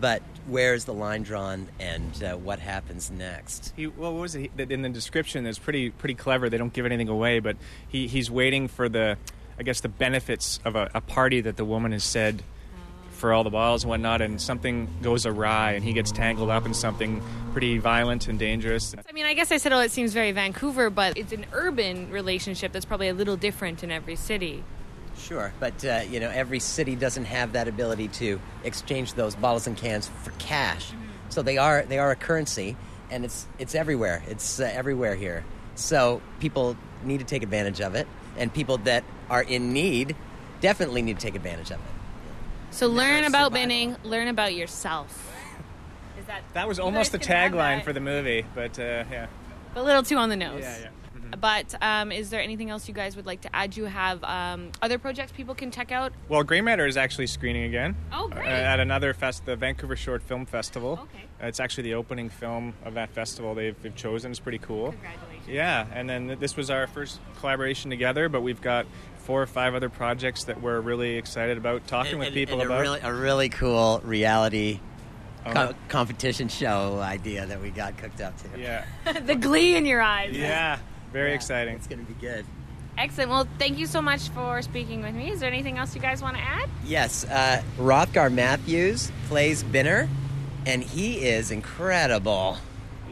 [0.00, 3.72] but where's the line drawn, and uh, what happens next?
[3.76, 4.50] He, well, what was it?
[4.58, 6.48] In the description, it's pretty pretty clever.
[6.48, 7.56] They don't give anything away, but
[7.88, 9.18] he, he's waiting for the,
[9.60, 12.42] I guess, the benefits of a, a party that the woman has said
[13.10, 16.64] for all the bottles and whatnot, and something goes awry, and he gets tangled up
[16.64, 18.94] in something pretty violent and dangerous.
[19.06, 22.10] I mean, I guess I said, oh, it seems very Vancouver, but it's an urban
[22.10, 24.64] relationship that's probably a little different in every city.
[25.18, 29.66] Sure, but uh, you know, every city doesn't have that ability to exchange those bottles
[29.66, 30.90] and cans for cash.
[31.28, 32.76] So they are they are a currency,
[33.10, 34.22] and it's it's everywhere.
[34.26, 35.44] It's uh, everywhere here.
[35.74, 40.16] So people need to take advantage of it, and people that are in need
[40.60, 41.86] definitely need to take advantage of it.
[42.70, 45.32] So learn about binning, learn about yourself.
[46.18, 49.04] Is that That was almost the guys can have tagline for the movie, but uh,
[49.10, 49.26] yeah.
[49.74, 50.62] a little too on the nose?
[50.62, 50.88] Yeah, yeah.
[51.40, 53.76] But um, is there anything else you guys would like to add?
[53.76, 56.12] You have um, other projects people can check out?
[56.28, 57.94] Well, Grey Matter is actually screening again.
[58.12, 58.46] Oh, great.
[58.46, 60.98] Uh, at another fest, the Vancouver Short Film Festival.
[61.02, 61.24] Okay.
[61.42, 64.32] Uh, it's actually the opening film of that festival they've, they've chosen.
[64.32, 64.90] It's pretty cool.
[64.90, 65.29] Congratulations.
[65.48, 68.86] Yeah, and then this was our first collaboration together, but we've got
[69.24, 72.66] four or five other projects that we're really excited about talking with And- people and
[72.70, 72.78] about.
[72.78, 74.80] A really, a really cool reality
[75.46, 75.52] Oh.
[75.52, 78.60] co- competition show idea that we got cooked up to.
[78.60, 78.84] Yeah.
[79.26, 80.36] the glee in your eyes.
[80.36, 80.78] Yeah,
[81.12, 81.74] very Yeah, exciting.
[81.76, 82.44] It's going to be good.
[82.98, 83.30] Excellent.
[83.30, 85.30] Well, thank you so much for speaking with me.
[85.30, 86.68] Is there anything else you guys want to add?
[86.84, 90.08] Yes, uh, Rothgar Matthews plays Binner,
[90.66, 92.58] and he is incredible.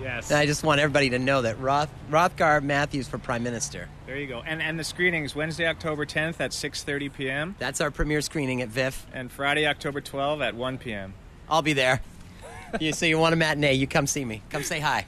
[0.00, 0.30] Yes.
[0.30, 3.88] And I just want everybody to know that Roth, Rothgar Matthews for Prime Minister.
[4.06, 4.42] There you go.
[4.46, 7.56] And and the screenings Wednesday, October 10th at 6:30 p.m.
[7.58, 9.06] That's our premiere screening at VIFF.
[9.12, 11.14] And Friday, October 12th at 1 p.m.
[11.48, 12.00] I'll be there.
[12.80, 13.74] you, so you want a matinee?
[13.74, 14.42] You come see me.
[14.50, 15.06] Come say hi.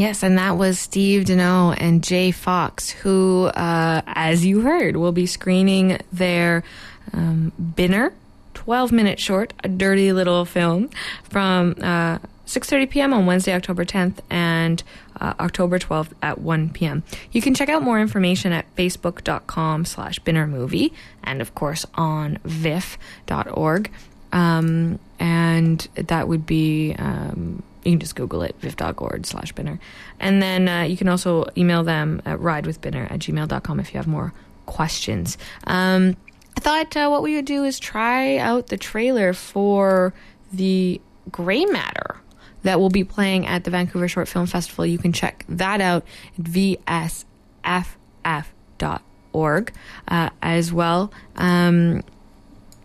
[0.00, 5.12] Yes, and that was Steve Deneau and Jay Fox, who, uh, as you heard, will
[5.12, 6.64] be screening their
[7.12, 8.14] um, Binner
[8.54, 10.88] 12 minute short, a dirty little film
[11.24, 13.12] from uh, 6.30 p.m.
[13.12, 14.82] on Wednesday, October 10th and
[15.20, 17.02] uh, October 12th at 1 p.m.
[17.30, 23.90] You can check out more information at facebook.com slash binnermovie and, of course, on viff.org.
[24.32, 26.94] Um, and that would be...
[26.98, 29.78] Um, you can just Google it, viff.org slash binner.
[30.18, 34.06] And then uh, you can also email them at ridewithbinner at gmail.com if you have
[34.06, 34.32] more
[34.66, 35.38] questions.
[35.66, 36.16] Um,
[36.56, 40.12] I thought uh, what we would do is try out the trailer for
[40.52, 41.00] the
[41.30, 42.16] Gray Matter
[42.62, 44.84] that will be playing at the Vancouver Short Film Festival.
[44.84, 46.04] You can check that out
[46.38, 47.24] at
[47.64, 49.72] vsff.org
[50.08, 51.12] uh, as well.
[51.36, 52.02] Um,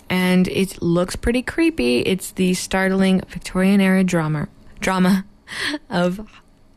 [0.10, 2.00] and it looks pretty creepy.
[2.00, 4.48] It's the startling Victorian era drama
[4.86, 5.26] drama
[5.90, 6.30] of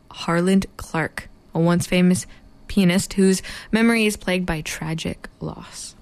[0.09, 2.25] Harland Clark, a once famous
[2.67, 5.95] pianist whose memory is plagued by tragic loss.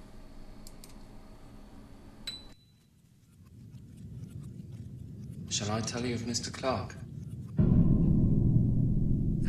[5.50, 6.50] Shall I tell you of Mr.
[6.50, 6.96] Clark?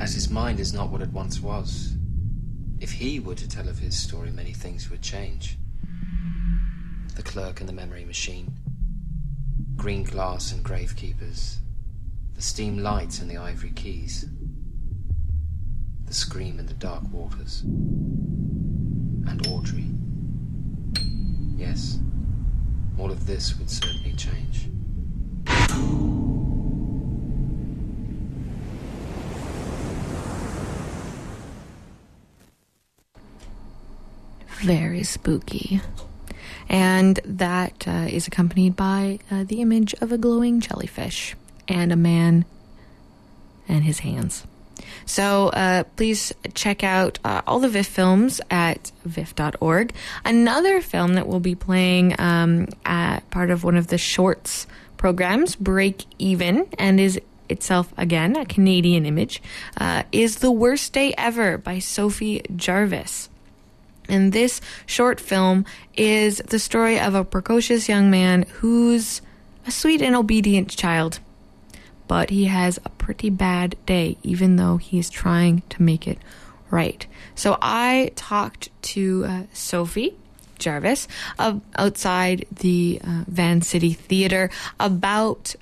[0.02, 1.92] As his mind is not what it once was,
[2.80, 5.56] if he were to tell of his story, many things would change.
[7.14, 8.50] The clerk and the memory machine,
[9.76, 11.58] green glass and gravekeepers,
[12.38, 14.24] the steam lights and the ivory keys,
[16.04, 19.86] the scream in the dark waters, and Audrey.
[21.56, 21.98] Yes,
[22.96, 24.68] all of this would certainly change.
[34.60, 35.80] Very spooky.
[36.68, 41.34] And that uh, is accompanied by uh, the image of a glowing jellyfish
[41.68, 42.44] and a man
[43.68, 44.44] and his hands.
[45.04, 49.92] So uh, please check out uh, all the VIFF films at VIFF.org.
[50.24, 54.66] Another film that will be playing um, at part of one of the shorts
[54.96, 59.42] programs, Break Even, and is itself again a Canadian image,
[59.78, 63.30] uh, is The Worst Day Ever by Sophie Jarvis.
[64.08, 65.64] And this short film
[65.96, 69.20] is the story of a precocious young man who's
[69.66, 71.20] a sweet and obedient child.
[72.08, 76.18] But he has a pretty bad day, even though he's trying to make it
[76.70, 77.06] right.
[77.34, 80.16] So I talked to uh, Sophie
[80.58, 81.06] Jarvis
[81.38, 84.50] outside the uh, Vancity Theater
[84.80, 85.54] about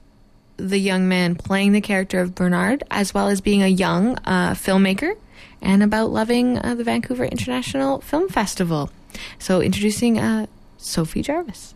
[0.56, 4.54] the young man playing the character of Bernard, as well as being a young uh,
[4.54, 5.16] filmmaker,
[5.60, 8.90] and about loving uh, the Vancouver International Film Festival.
[9.38, 10.46] So, introducing uh,
[10.78, 11.74] Sophie Jarvis.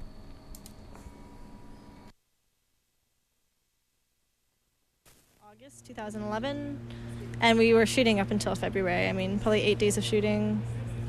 [6.01, 6.79] 2011,
[7.43, 9.07] and we were shooting up until February.
[9.07, 10.63] I mean, probably eight days of shooting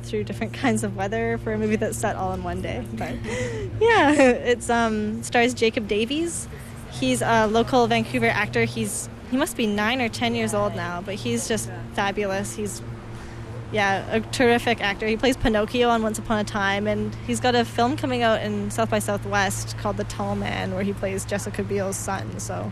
[0.04, 2.86] through different kinds of weather for a movie that's set all in one day.
[2.94, 3.16] But
[3.80, 6.48] yeah, it's um stars Jakob Davies.
[6.92, 8.66] He's a local Vancouver actor.
[8.66, 12.56] He's he must be nine or ten years old now, but he's just fabulous.
[12.56, 12.82] He's
[13.72, 15.08] yeah, a terrific actor.
[15.08, 18.42] He plays Pinocchio on Once Upon a Time, and he's got a film coming out
[18.42, 22.38] in South by Southwest called The Tall Man, where he plays Jessica Biel's son.
[22.42, 22.70] So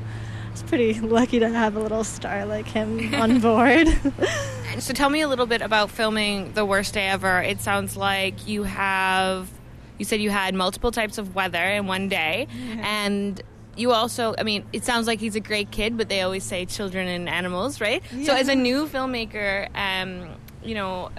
[0.51, 3.87] it's pretty lucky to have a little star like him on board.
[4.79, 7.41] So tell me a little bit about filming The Worst Day Ever.
[7.41, 9.49] It sounds like you have,
[9.97, 12.47] you said you had multiple types of weather in one day,
[12.79, 13.41] and
[13.75, 16.65] you also, I mean, it sounds like he's a great kid, but they always say
[16.65, 18.03] children and animals, right?
[18.23, 21.09] So, as a new filmmaker, um, you know,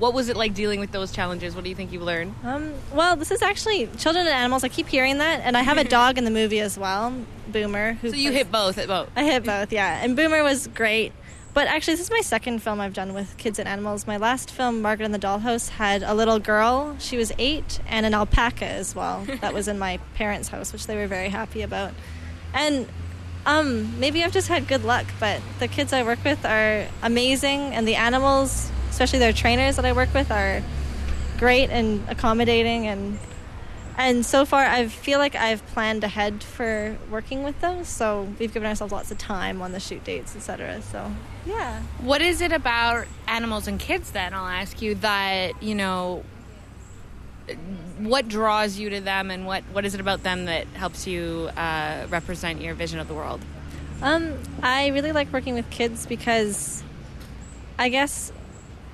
[0.00, 1.54] what was it like dealing with those challenges?
[1.54, 2.34] What do you think you've learned?
[2.42, 4.64] Um, well, this is actually children and animals.
[4.64, 7.14] I keep hearing that, and I have a dog in the movie as well,
[7.48, 7.92] Boomer.
[7.94, 9.08] Who So you plays- hit both at both.
[9.14, 10.00] I hit both, yeah.
[10.02, 11.12] And Boomer was great.
[11.52, 14.06] But actually, this is my second film I've done with kids and animals.
[14.06, 16.96] My last film, Margaret and the Dollhouse, had a little girl.
[17.00, 19.24] She was eight, and an alpaca as well.
[19.40, 21.92] that was in my parents' house, which they were very happy about.
[22.54, 22.86] And
[23.46, 27.58] um, maybe I've just had good luck, but the kids I work with are amazing,
[27.74, 30.62] and the animals, especially their trainers that I work with, are
[31.38, 33.18] great and accommodating and
[33.96, 38.52] and so far I feel like I've planned ahead for working with them so we've
[38.52, 41.10] given ourselves lots of time on the shoot dates etc so
[41.46, 44.34] yeah What is it about animals and kids then?
[44.34, 46.24] I'll ask you that, you know,
[47.98, 51.50] what draws you to them and what, what is it about them that helps you
[51.56, 53.40] uh, represent your vision of the world?
[54.02, 56.82] um, I really like working with kids because
[57.78, 58.32] I guess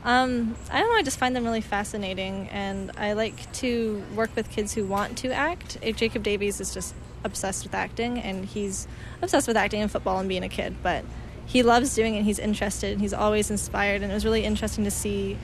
[0.07, 4.30] um, I don't know I just find them really fascinating and I like to work
[4.36, 5.78] with kids who want to act.
[5.96, 6.94] Jakob Davies is just
[7.24, 8.86] obsessed with acting and he's
[9.20, 11.04] obsessed with acting and football and being a kid but
[11.44, 14.84] he loves doing it he's interested and he's always inspired and it was really interesting
[14.84, 15.36] to see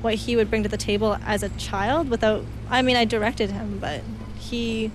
[0.00, 3.50] what he would bring to the table as a child without I mean I directed
[3.50, 4.02] him but
[4.38, 4.90] he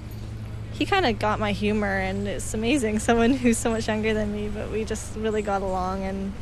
[0.73, 4.33] he kind of got my humor and it's amazing someone who's so much younger than
[4.33, 6.33] me but we just really got along and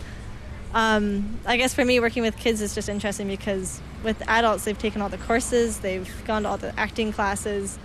[0.73, 4.77] um, I guess for me working with kids is just interesting because with adults they've
[4.77, 7.77] taken all the courses they've gone to all the acting classes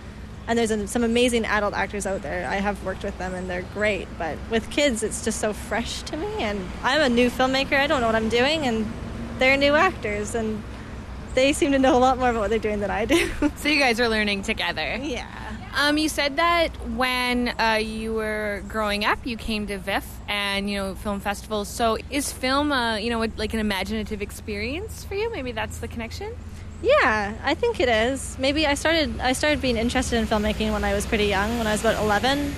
[0.47, 3.65] and there's some amazing adult actors out there I have worked with them and they're
[3.73, 7.73] great but with kids it's just so fresh to me and I'm a new filmmaker
[7.73, 8.85] I don't know what I'm doing and
[9.39, 10.61] they're new actors and
[11.33, 13.67] they seem to know a lot more about what they're doing than I do So
[13.67, 14.95] you guys are learning together.
[15.01, 15.44] Yeah.
[15.75, 20.69] Um, you said that when uh, you were growing up, you came to VIFF and
[20.69, 21.67] you know film festivals.
[21.67, 25.29] So is film, uh, you know, like an imaginative experience for you?
[25.31, 26.33] Maybe that's the connection.
[26.81, 28.37] Yeah, I think it is.
[28.39, 31.67] Maybe I started I started being interested in filmmaking when I was pretty young, when
[31.67, 32.55] I was about 11.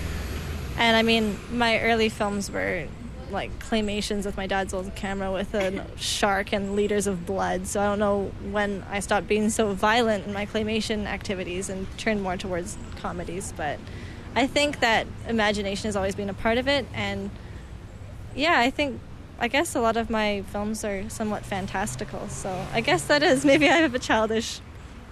[0.78, 2.88] And I mean, my early films were
[3.32, 7.68] like claymations with my dad's old camera with a shark and liters of blood.
[7.68, 11.88] So I don't know when I stopped being so violent in my claymation activities and
[11.98, 13.80] turned more towards comedies, but
[14.36, 17.30] I think that imagination has always been a part of it and
[18.36, 19.00] yeah, I think
[19.40, 22.28] I guess a lot of my films are somewhat fantastical.
[22.30, 24.62] So I guess that is maybe I have a childish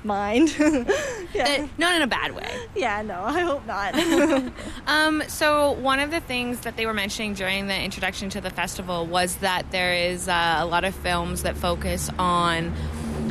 [0.06, 0.56] mind.
[1.34, 1.68] yeah.
[1.78, 2.50] not in a bad way.
[2.76, 3.96] Yeah, no, I hope not.
[4.88, 8.52] Um, so one of the things that they were mentioning during the introduction to the
[8.52, 12.72] festival was that there is uh, a lot of films that focus on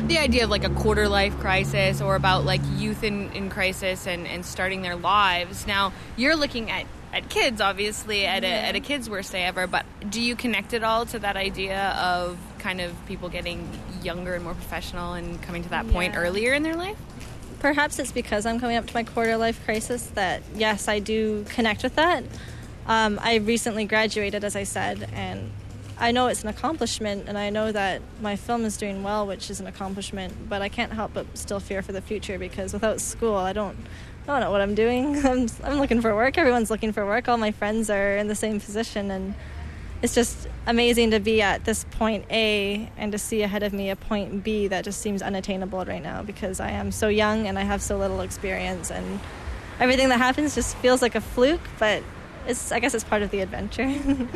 [0.07, 4.05] the idea of like a quarter life crisis or about like youth in, in crisis
[4.05, 5.65] and, and starting their lives.
[5.65, 9.65] Now you're looking at, at kids, obviously, at a, at a kid's worst day ever,
[9.65, 13.69] but do you connect it all to that idea of kind of people getting
[14.01, 16.97] younger and more professional and coming to that point earlier in their life?
[17.59, 21.45] Perhaps it's because I'm coming up to my quarter life crisis that, yes, I do
[21.49, 22.23] connect with that.
[22.87, 25.51] Um, I recently graduated, as I said, and
[25.99, 29.51] I know it's an accomplishment, and I know that my film is doing well, which
[29.51, 32.99] is an accomplishment, but I can't help but still fear for the future because without
[32.99, 33.77] school, I don't.
[34.23, 35.17] I don't know what I'm doing.
[35.25, 36.39] I'm, I'm looking for work.
[36.39, 37.29] Everyone's looking for work.
[37.29, 39.35] All my friends are in the same position, and
[40.05, 43.89] it's just amazing to be at this point A and to see ahead of me
[43.89, 47.57] a point B that just seems unattainable right now because I am so young and
[47.57, 49.19] I have so little experience and
[49.79, 52.03] everything that happens just feels like a fluke, but
[52.47, 53.91] it's I guess it's part of the adventure.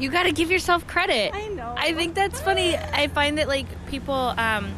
[0.00, 1.34] You got to give yourself credit.
[1.34, 1.74] I know.
[1.76, 2.76] I think that's funny.
[2.76, 4.72] I find that like people um,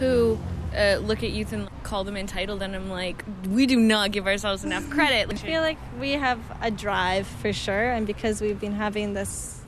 [0.00, 0.36] who
[0.76, 4.26] uh, look at youth and call them entitled, and I'm like, we do not give
[4.26, 5.30] ourselves enough credit.
[5.30, 9.60] I feel like we have a drive for sure, and because we've been having this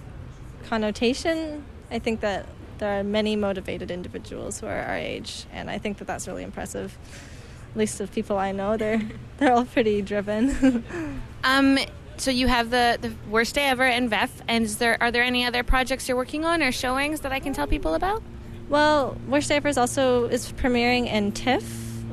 [0.66, 2.46] connotation, I think that
[2.78, 6.42] there are many motivated individuals who are our age, and I think that that's really
[6.42, 6.96] impressive.
[7.72, 9.02] At least of people I know, they're
[9.38, 10.84] they're all pretty driven.
[11.46, 11.78] Um,
[12.16, 15.22] so you have the the worst day ever in VIFF, and is there are there
[15.22, 18.22] any other projects you're working on or showings that I can tell people about?
[18.68, 21.64] Well, Worst Diapers also is premiering in TIFF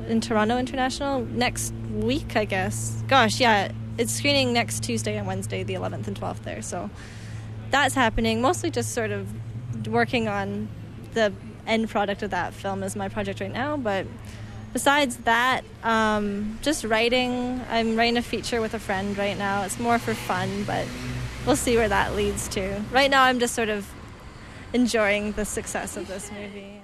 [0.08, 3.02] in Toronto International next week, I guess.
[3.08, 6.62] Gosh, yeah, it's screening next Tuesday and Wednesday, the 11th and 12th there.
[6.62, 6.90] So
[7.70, 8.42] that's happening.
[8.42, 9.28] Mostly just sort of
[9.86, 10.68] working on
[11.14, 11.32] the
[11.66, 13.76] end product of that film is my project right now.
[13.76, 14.06] But
[14.72, 17.60] besides that, um, just writing.
[17.70, 19.62] I'm writing a feature with a friend right now.
[19.62, 20.86] It's more for fun, but
[21.46, 22.82] we'll see where that leads to.
[22.90, 23.90] Right now, I'm just sort of
[24.72, 26.80] enjoying the success of this movie.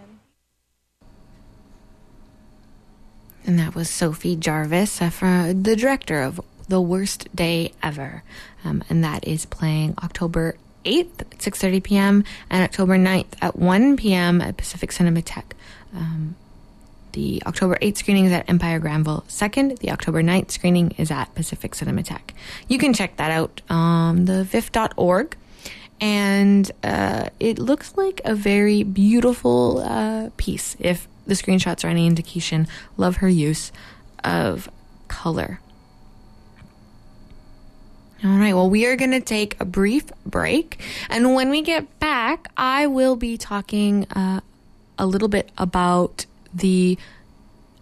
[3.45, 8.23] And that was Sophie Jarvis, uh, the director of The Worst Day Ever.
[8.63, 12.25] Um, and that is playing October 8th at 6.30 p.m.
[12.51, 14.41] and October 9th at 1 p.m.
[14.43, 15.53] at Pacific Cinematheque.
[15.95, 16.37] Um,
[17.13, 19.79] the October 8th screening is at Empire Granville 2nd.
[19.79, 22.33] The October 9th screening is at Pacific Cinematheque.
[22.69, 25.37] You can check that out on the VIFF.org.
[26.01, 32.07] And uh, it looks like a very beautiful uh, piece, if the screenshots are any
[32.07, 32.67] indication.
[32.97, 33.73] Love her use
[34.25, 34.71] of
[35.09, 35.61] color.
[38.25, 40.81] All right, well, we are going to take a brief break.
[41.09, 44.41] And when we get back, I will be talking uh,
[44.99, 46.99] a little bit about the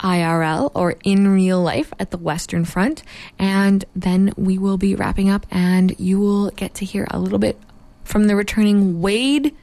[0.01, 3.03] IRL or in real life at the Western Front.
[3.39, 7.39] And then we will be wrapping up, and you will get to hear a little
[7.39, 7.59] bit
[8.07, 9.55] from the returning Wade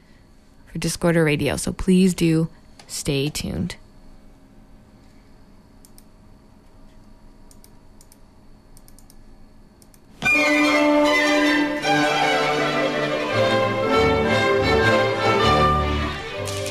[0.70, 1.56] for Discorder Radio.
[1.56, 2.48] So please do
[2.86, 3.76] stay tuned.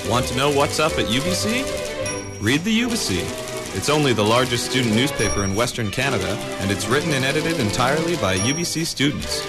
[0.10, 2.40] Want to know what's up at UBC?
[2.40, 3.24] Read the Ubyssey.
[3.76, 8.16] It's only the largest student newspaper in Western Canada, and it's written and edited entirely
[8.18, 9.42] by UBC students.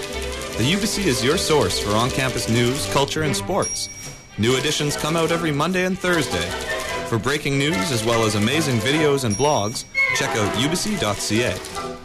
[0.57, 3.89] The Ubyssey is your source for on campus news, culture, and sports.
[4.37, 6.49] New editions come out every Monday and Thursday.
[7.09, 9.83] For breaking news as well as amazing videos and blogs,
[10.15, 12.04] check out ubyssey.ca.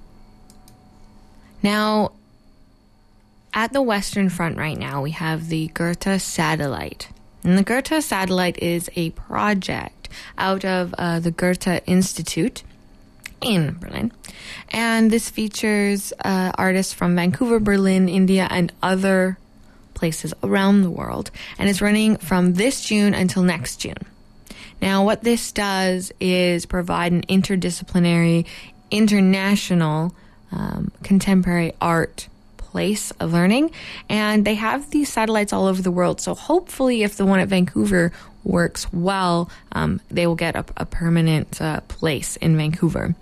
[1.63, 2.11] Now,
[3.53, 7.09] at the Western Front right now, we have the Goethe Satellite.
[7.43, 12.63] And the Goethe Satellite is a project out of uh, the Goethe Institute
[13.41, 14.11] in Berlin.
[14.69, 19.37] And this features uh, artists from Vancouver, Berlin, India, and other
[19.93, 21.31] places around the world.
[21.57, 23.97] And it's running from this June until next June.
[24.81, 28.45] Now, what this does is provide an interdisciplinary,
[28.89, 30.15] international,
[30.51, 32.27] um, contemporary art
[32.57, 33.71] place of learning.
[34.09, 36.21] And they have these satellites all over the world.
[36.21, 38.11] So hopefully, if the one at Vancouver
[38.43, 43.15] works well, um, they will get a, a permanent uh, place in Vancouver.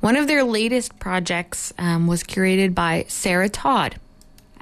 [0.00, 3.96] One of their latest projects um, was curated by Sarah Todd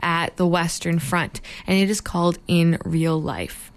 [0.01, 3.73] at the Western Front, and it is called In Real Life.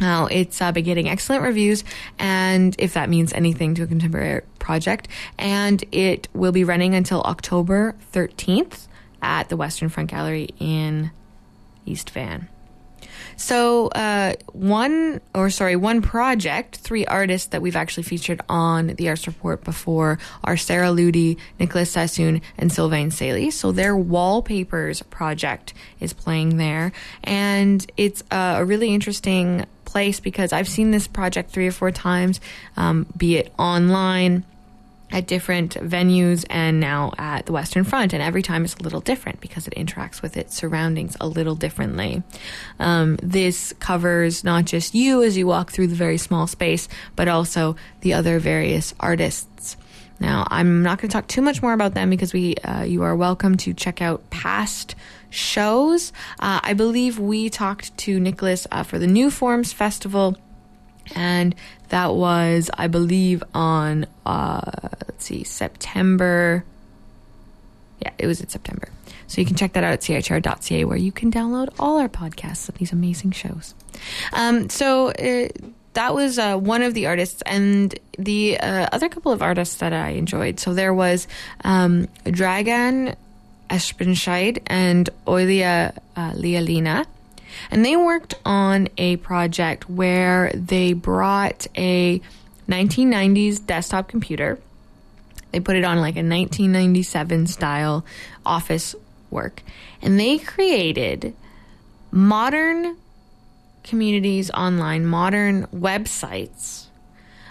[0.00, 1.84] Now, it's uh, been getting excellent reviews,
[2.18, 7.22] and if that means anything to a contemporary project, and it will be running until
[7.22, 8.88] October 13th
[9.20, 11.10] at the Western Front Gallery in
[11.86, 12.48] East Van.
[13.36, 19.08] So, uh, one, or sorry, one project, three artists that we've actually featured on the
[19.08, 23.50] Arts Report before are Sara Ludy, Nicolas Sassoon, and Sylvain Sailly.
[23.50, 26.92] So, their Wallpapers project is playing there.
[27.24, 31.90] And it's uh, a really interesting place because I've seen this project three or four
[31.90, 32.40] times,
[32.76, 34.44] um, be it online
[35.12, 38.12] at different venues and now at the Western Front.
[38.12, 41.54] And every time it's a little different because it interacts with its surroundings a little
[41.54, 42.22] differently.
[42.78, 47.28] Um, this covers not just you as you walk through the very small space, but
[47.28, 49.76] also the other various artists.
[50.18, 53.02] Now, I'm not going to talk too much more about them because we, uh, you
[53.02, 54.94] are welcome to check out past
[55.30, 56.12] shows.
[56.38, 60.36] Uh, I believe we talked to Nicholas uh, for the New Forms Festival
[61.14, 61.54] and
[61.88, 64.70] that was, I believe, on uh,
[65.06, 66.64] let's see, September.
[68.00, 68.88] Yeah, it was in September.
[69.26, 72.68] So you can check that out at chr.ca where you can download all our podcasts
[72.68, 73.74] of these amazing shows.
[74.32, 75.48] Um, so uh,
[75.94, 79.92] that was uh, one of the artists, and the uh, other couple of artists that
[79.92, 80.60] I enjoyed.
[80.60, 81.28] So there was
[81.64, 83.14] um, Dragan
[83.70, 87.06] Espenschied and Olia uh, Lialina.
[87.70, 92.20] And they worked on a project where they brought a
[92.68, 94.58] 1990s desktop computer.
[95.52, 98.04] They put it on like a 1997 style
[98.46, 98.94] office
[99.30, 99.62] work.
[100.00, 101.34] And they created
[102.10, 102.96] modern
[103.82, 106.86] communities online, modern websites,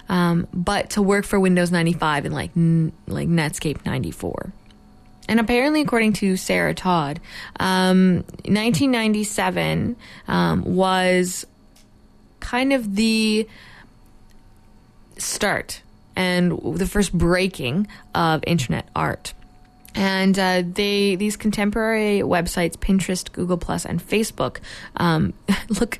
[0.09, 2.51] um, but to work for Windows 95 and like
[3.07, 4.53] like Netscape 94.
[5.27, 7.19] And apparently, according to Sarah Todd,
[7.59, 9.95] um, 1997
[10.27, 11.45] um, was
[12.39, 13.47] kind of the
[15.17, 15.81] start
[16.15, 19.33] and the first breaking of internet art.
[19.93, 24.57] And uh, they these contemporary websites, Pinterest, Google Plus, and Facebook,
[24.97, 25.33] um,
[25.79, 25.99] look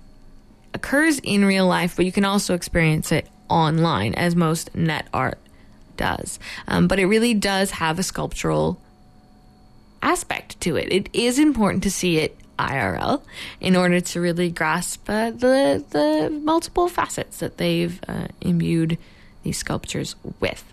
[0.73, 5.39] occurs in real life, but you can also experience it online, as most net art
[5.97, 6.39] does.
[6.69, 8.81] Um, but it really does have a sculptural
[10.03, 10.93] aspect to it.
[10.93, 13.23] It is important to see it IRL
[13.61, 18.99] in order to really grasp uh, the the multiple facets that they've uh, imbued
[19.43, 20.65] these sculptures with.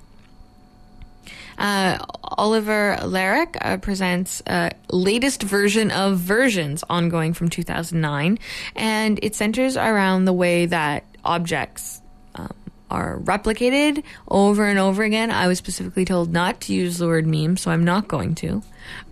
[1.57, 8.39] Uh, Oliver Laric uh, presents uh, latest version of versions ongoing from 2009,
[8.75, 12.01] and it centers around the way that objects
[12.35, 12.53] um,
[12.91, 15.31] are replicated over and over again.
[15.31, 18.61] I was specifically told not to use the word meme, so I'm not going to.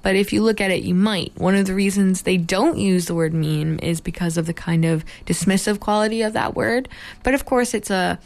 [0.01, 1.31] But if you look at it, you might.
[1.37, 4.85] One of the reasons they don't use the word meme is because of the kind
[4.85, 6.89] of dismissive quality of that word.
[7.23, 8.19] But of course, it's a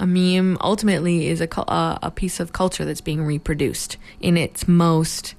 [0.00, 4.66] a meme ultimately is a, uh, a piece of culture that's being reproduced in its
[4.66, 5.34] most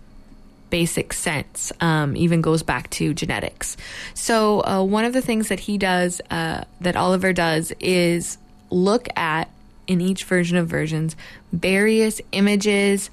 [0.69, 3.77] basic sense, um, even goes back to genetics.
[4.13, 8.37] So, uh, one of the things that he does, uh, that Oliver does, is
[8.71, 9.49] look at
[9.87, 11.15] in each version of versions
[11.51, 13.09] various images.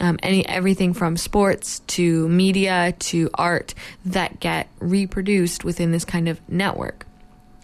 [0.00, 3.74] Um, any everything from sports to media to art
[4.06, 7.06] that get reproduced within this kind of network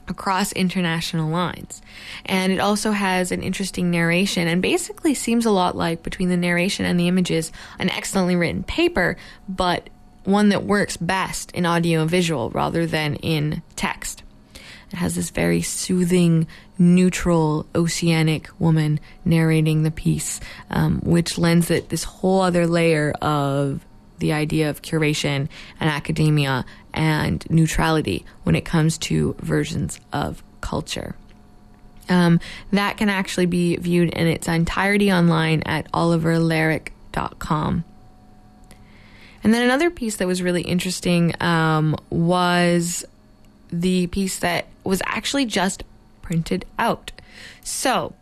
[0.09, 1.83] across international lines.
[2.27, 6.37] And it also has an interesting narration and basically seems a lot like between the
[6.37, 9.17] narration and the images an excellently written paper,
[9.49, 9.89] but
[10.25, 14.23] one that works best in audio and visual rather than in text.
[14.93, 16.47] It has this very soothing,
[16.79, 23.85] neutral, oceanic woman narrating the piece, um, which lends it this whole other layer of
[24.19, 31.15] the idea of curation and academia and neutrality when it comes to versions of culture.
[32.09, 32.41] Um,
[32.73, 37.85] that can actually be viewed in its entirety online at oliverlaric.com.
[39.45, 43.05] And then another piece that was really interesting um, was
[43.71, 45.85] the piece that was actually just
[46.23, 47.13] printed out.
[47.63, 48.15] So,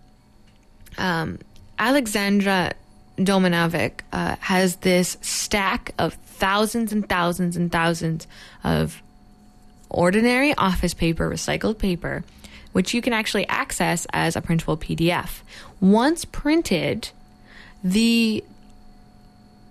[0.99, 1.38] um,
[1.78, 2.72] Aleksandra
[3.18, 8.26] Domanovic uh, has this stack of thousands and thousands and thousands
[8.62, 9.03] of
[9.88, 12.24] ordinary office paper, recycled paper,
[12.72, 15.40] which you can actually access as a printable PDF.
[15.80, 17.11] Once printed,
[17.82, 18.44] the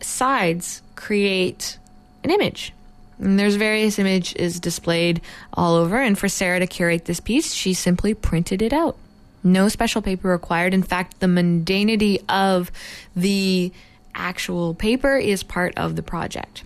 [0.02, 1.78] sides create
[2.24, 2.74] an image.
[3.20, 5.22] And there's various images displayed
[5.54, 8.98] all over, and for Sarah to curate this piece, she simply printed it out.
[9.44, 10.74] No special paper required.
[10.74, 12.72] In fact, the mundanity of
[13.16, 13.72] the
[14.14, 16.64] actual paper is part of the project.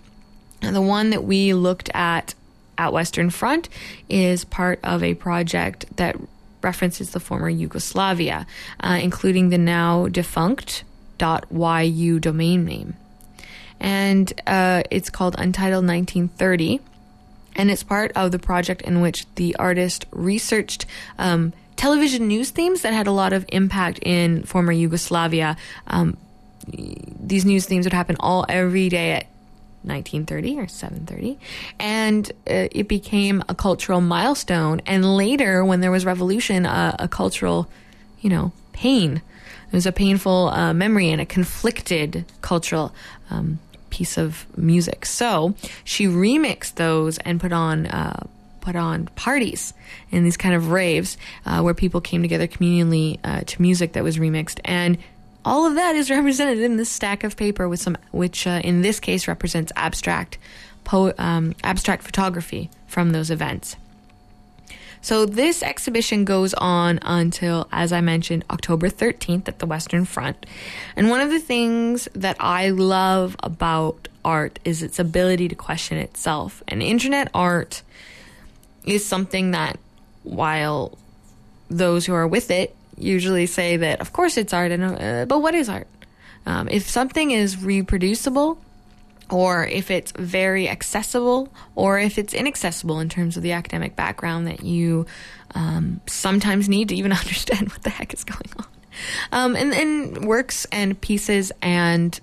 [0.62, 2.34] And the one that we looked at
[2.78, 3.68] at Western Front
[4.08, 6.16] is part of a project that
[6.62, 8.46] references the former Yugoslavia,
[8.80, 10.84] uh, including the now defunct
[11.20, 12.96] .yu domain name.
[13.80, 16.80] And uh, it's called Untitled 1930.
[17.56, 20.86] And it's part of the project in which the artist researched
[21.18, 25.56] um, television news themes that had a lot of impact in former Yugoslavia.
[25.86, 26.16] Um,
[26.68, 29.26] these news themes would happen all every day at
[29.82, 31.38] 1930 or 730
[31.78, 37.08] and uh, it became a cultural milestone and later when there was revolution uh, a
[37.08, 37.66] cultural
[38.20, 42.94] you know pain it was a painful uh, memory and a conflicted cultural
[43.30, 43.58] um,
[43.90, 48.24] piece of music so she remixed those and put on uh,
[48.60, 49.74] put on parties
[50.12, 51.16] and these kind of raves
[51.46, 54.98] uh, where people came together communally uh, to music that was remixed and
[55.44, 58.82] all of that is represented in this stack of paper with some, which uh, in
[58.82, 60.38] this case represents abstract,
[60.84, 63.76] po- um, abstract photography from those events.
[65.02, 70.44] So this exhibition goes on until, as I mentioned, October 13th at the Western Front.
[70.94, 75.96] And one of the things that I love about art is its ability to question
[75.96, 76.62] itself.
[76.68, 77.82] And internet art
[78.84, 79.78] is something that,
[80.22, 80.98] while
[81.70, 85.40] those who are with it usually say that, of course, it's art, and uh, but
[85.40, 85.86] what is art?
[86.44, 88.58] Um, if something is reproducible,
[89.30, 94.46] or if it's very accessible, or if it's inaccessible in terms of the academic background
[94.46, 95.06] that you
[95.54, 98.66] um, sometimes need to even understand what the heck is going on.
[99.32, 102.18] Um, and then works and pieces and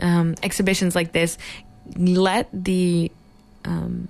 [0.00, 1.36] um, exhibitions like this
[1.96, 3.10] let the
[3.64, 4.08] um,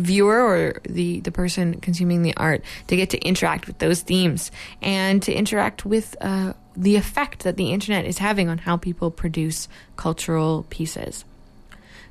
[0.00, 4.50] viewer or the, the person consuming the art to get to interact with those themes
[4.82, 9.10] and to interact with uh, the effect that the internet is having on how people
[9.10, 11.24] produce cultural pieces.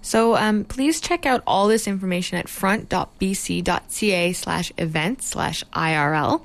[0.01, 6.41] So um, please check out all this information at front.bc.ca slash events slash IRL.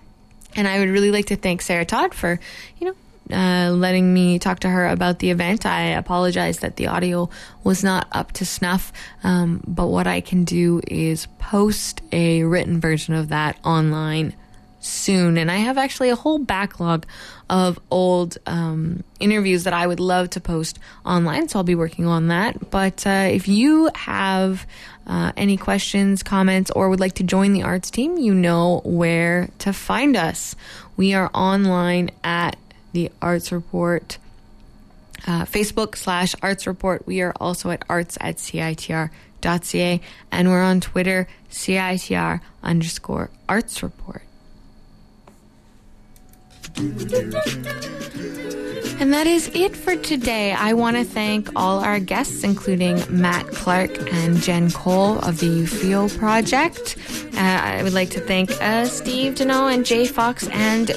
[0.57, 2.39] And I would really like to thank Sarah Todd for,
[2.79, 2.95] you know,
[3.33, 5.67] uh, letting me talk to her about the event.
[5.67, 7.31] I apologize that the audio
[7.63, 12.81] was not up to snuff, um, but what I can do is post a written
[12.81, 14.35] version of that online
[14.81, 15.39] soon.
[15.39, 17.07] And I have actually a whole backlog
[17.49, 22.07] of old um, interviews that I would love to post online, so I'll be working
[22.07, 22.71] on that.
[22.71, 24.67] But uh, if you have
[25.07, 29.49] uh, any questions, comments, or would like to join the arts team, you know where
[29.61, 30.55] to find us.
[30.97, 32.57] We are online at
[32.95, 34.17] the Arts Report.
[35.27, 37.07] Uh, Facebook slash Arts Report.
[37.07, 40.01] We are also at arts at CITR.ca
[40.33, 44.23] and we're on Twitter, CITR underscore Arts Report.
[49.01, 50.53] And that is it for today.
[50.53, 55.47] I want to thank all our guests, including Matt Clark and Jen Cole of the
[55.47, 56.97] Euphio Project.
[57.35, 60.91] Uh, I would like to thank uh, Steve Deneau and Jay Fox and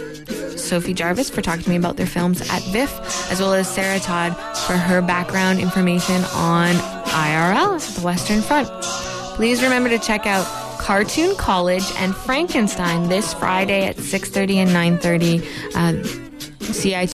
[0.60, 4.00] Sophie Jarvis for talking to me about their films at VIFF, as well as Sarah
[4.00, 4.36] Todd
[4.68, 6.76] for her background information on
[7.06, 8.70] IRL the Western Front.
[9.36, 10.46] Please remember to check out
[10.88, 15.44] Cartoon College and Frankenstein this Friday at 6:30 and 9:30.
[15.76, 16.02] Uh,
[16.62, 17.06] CIT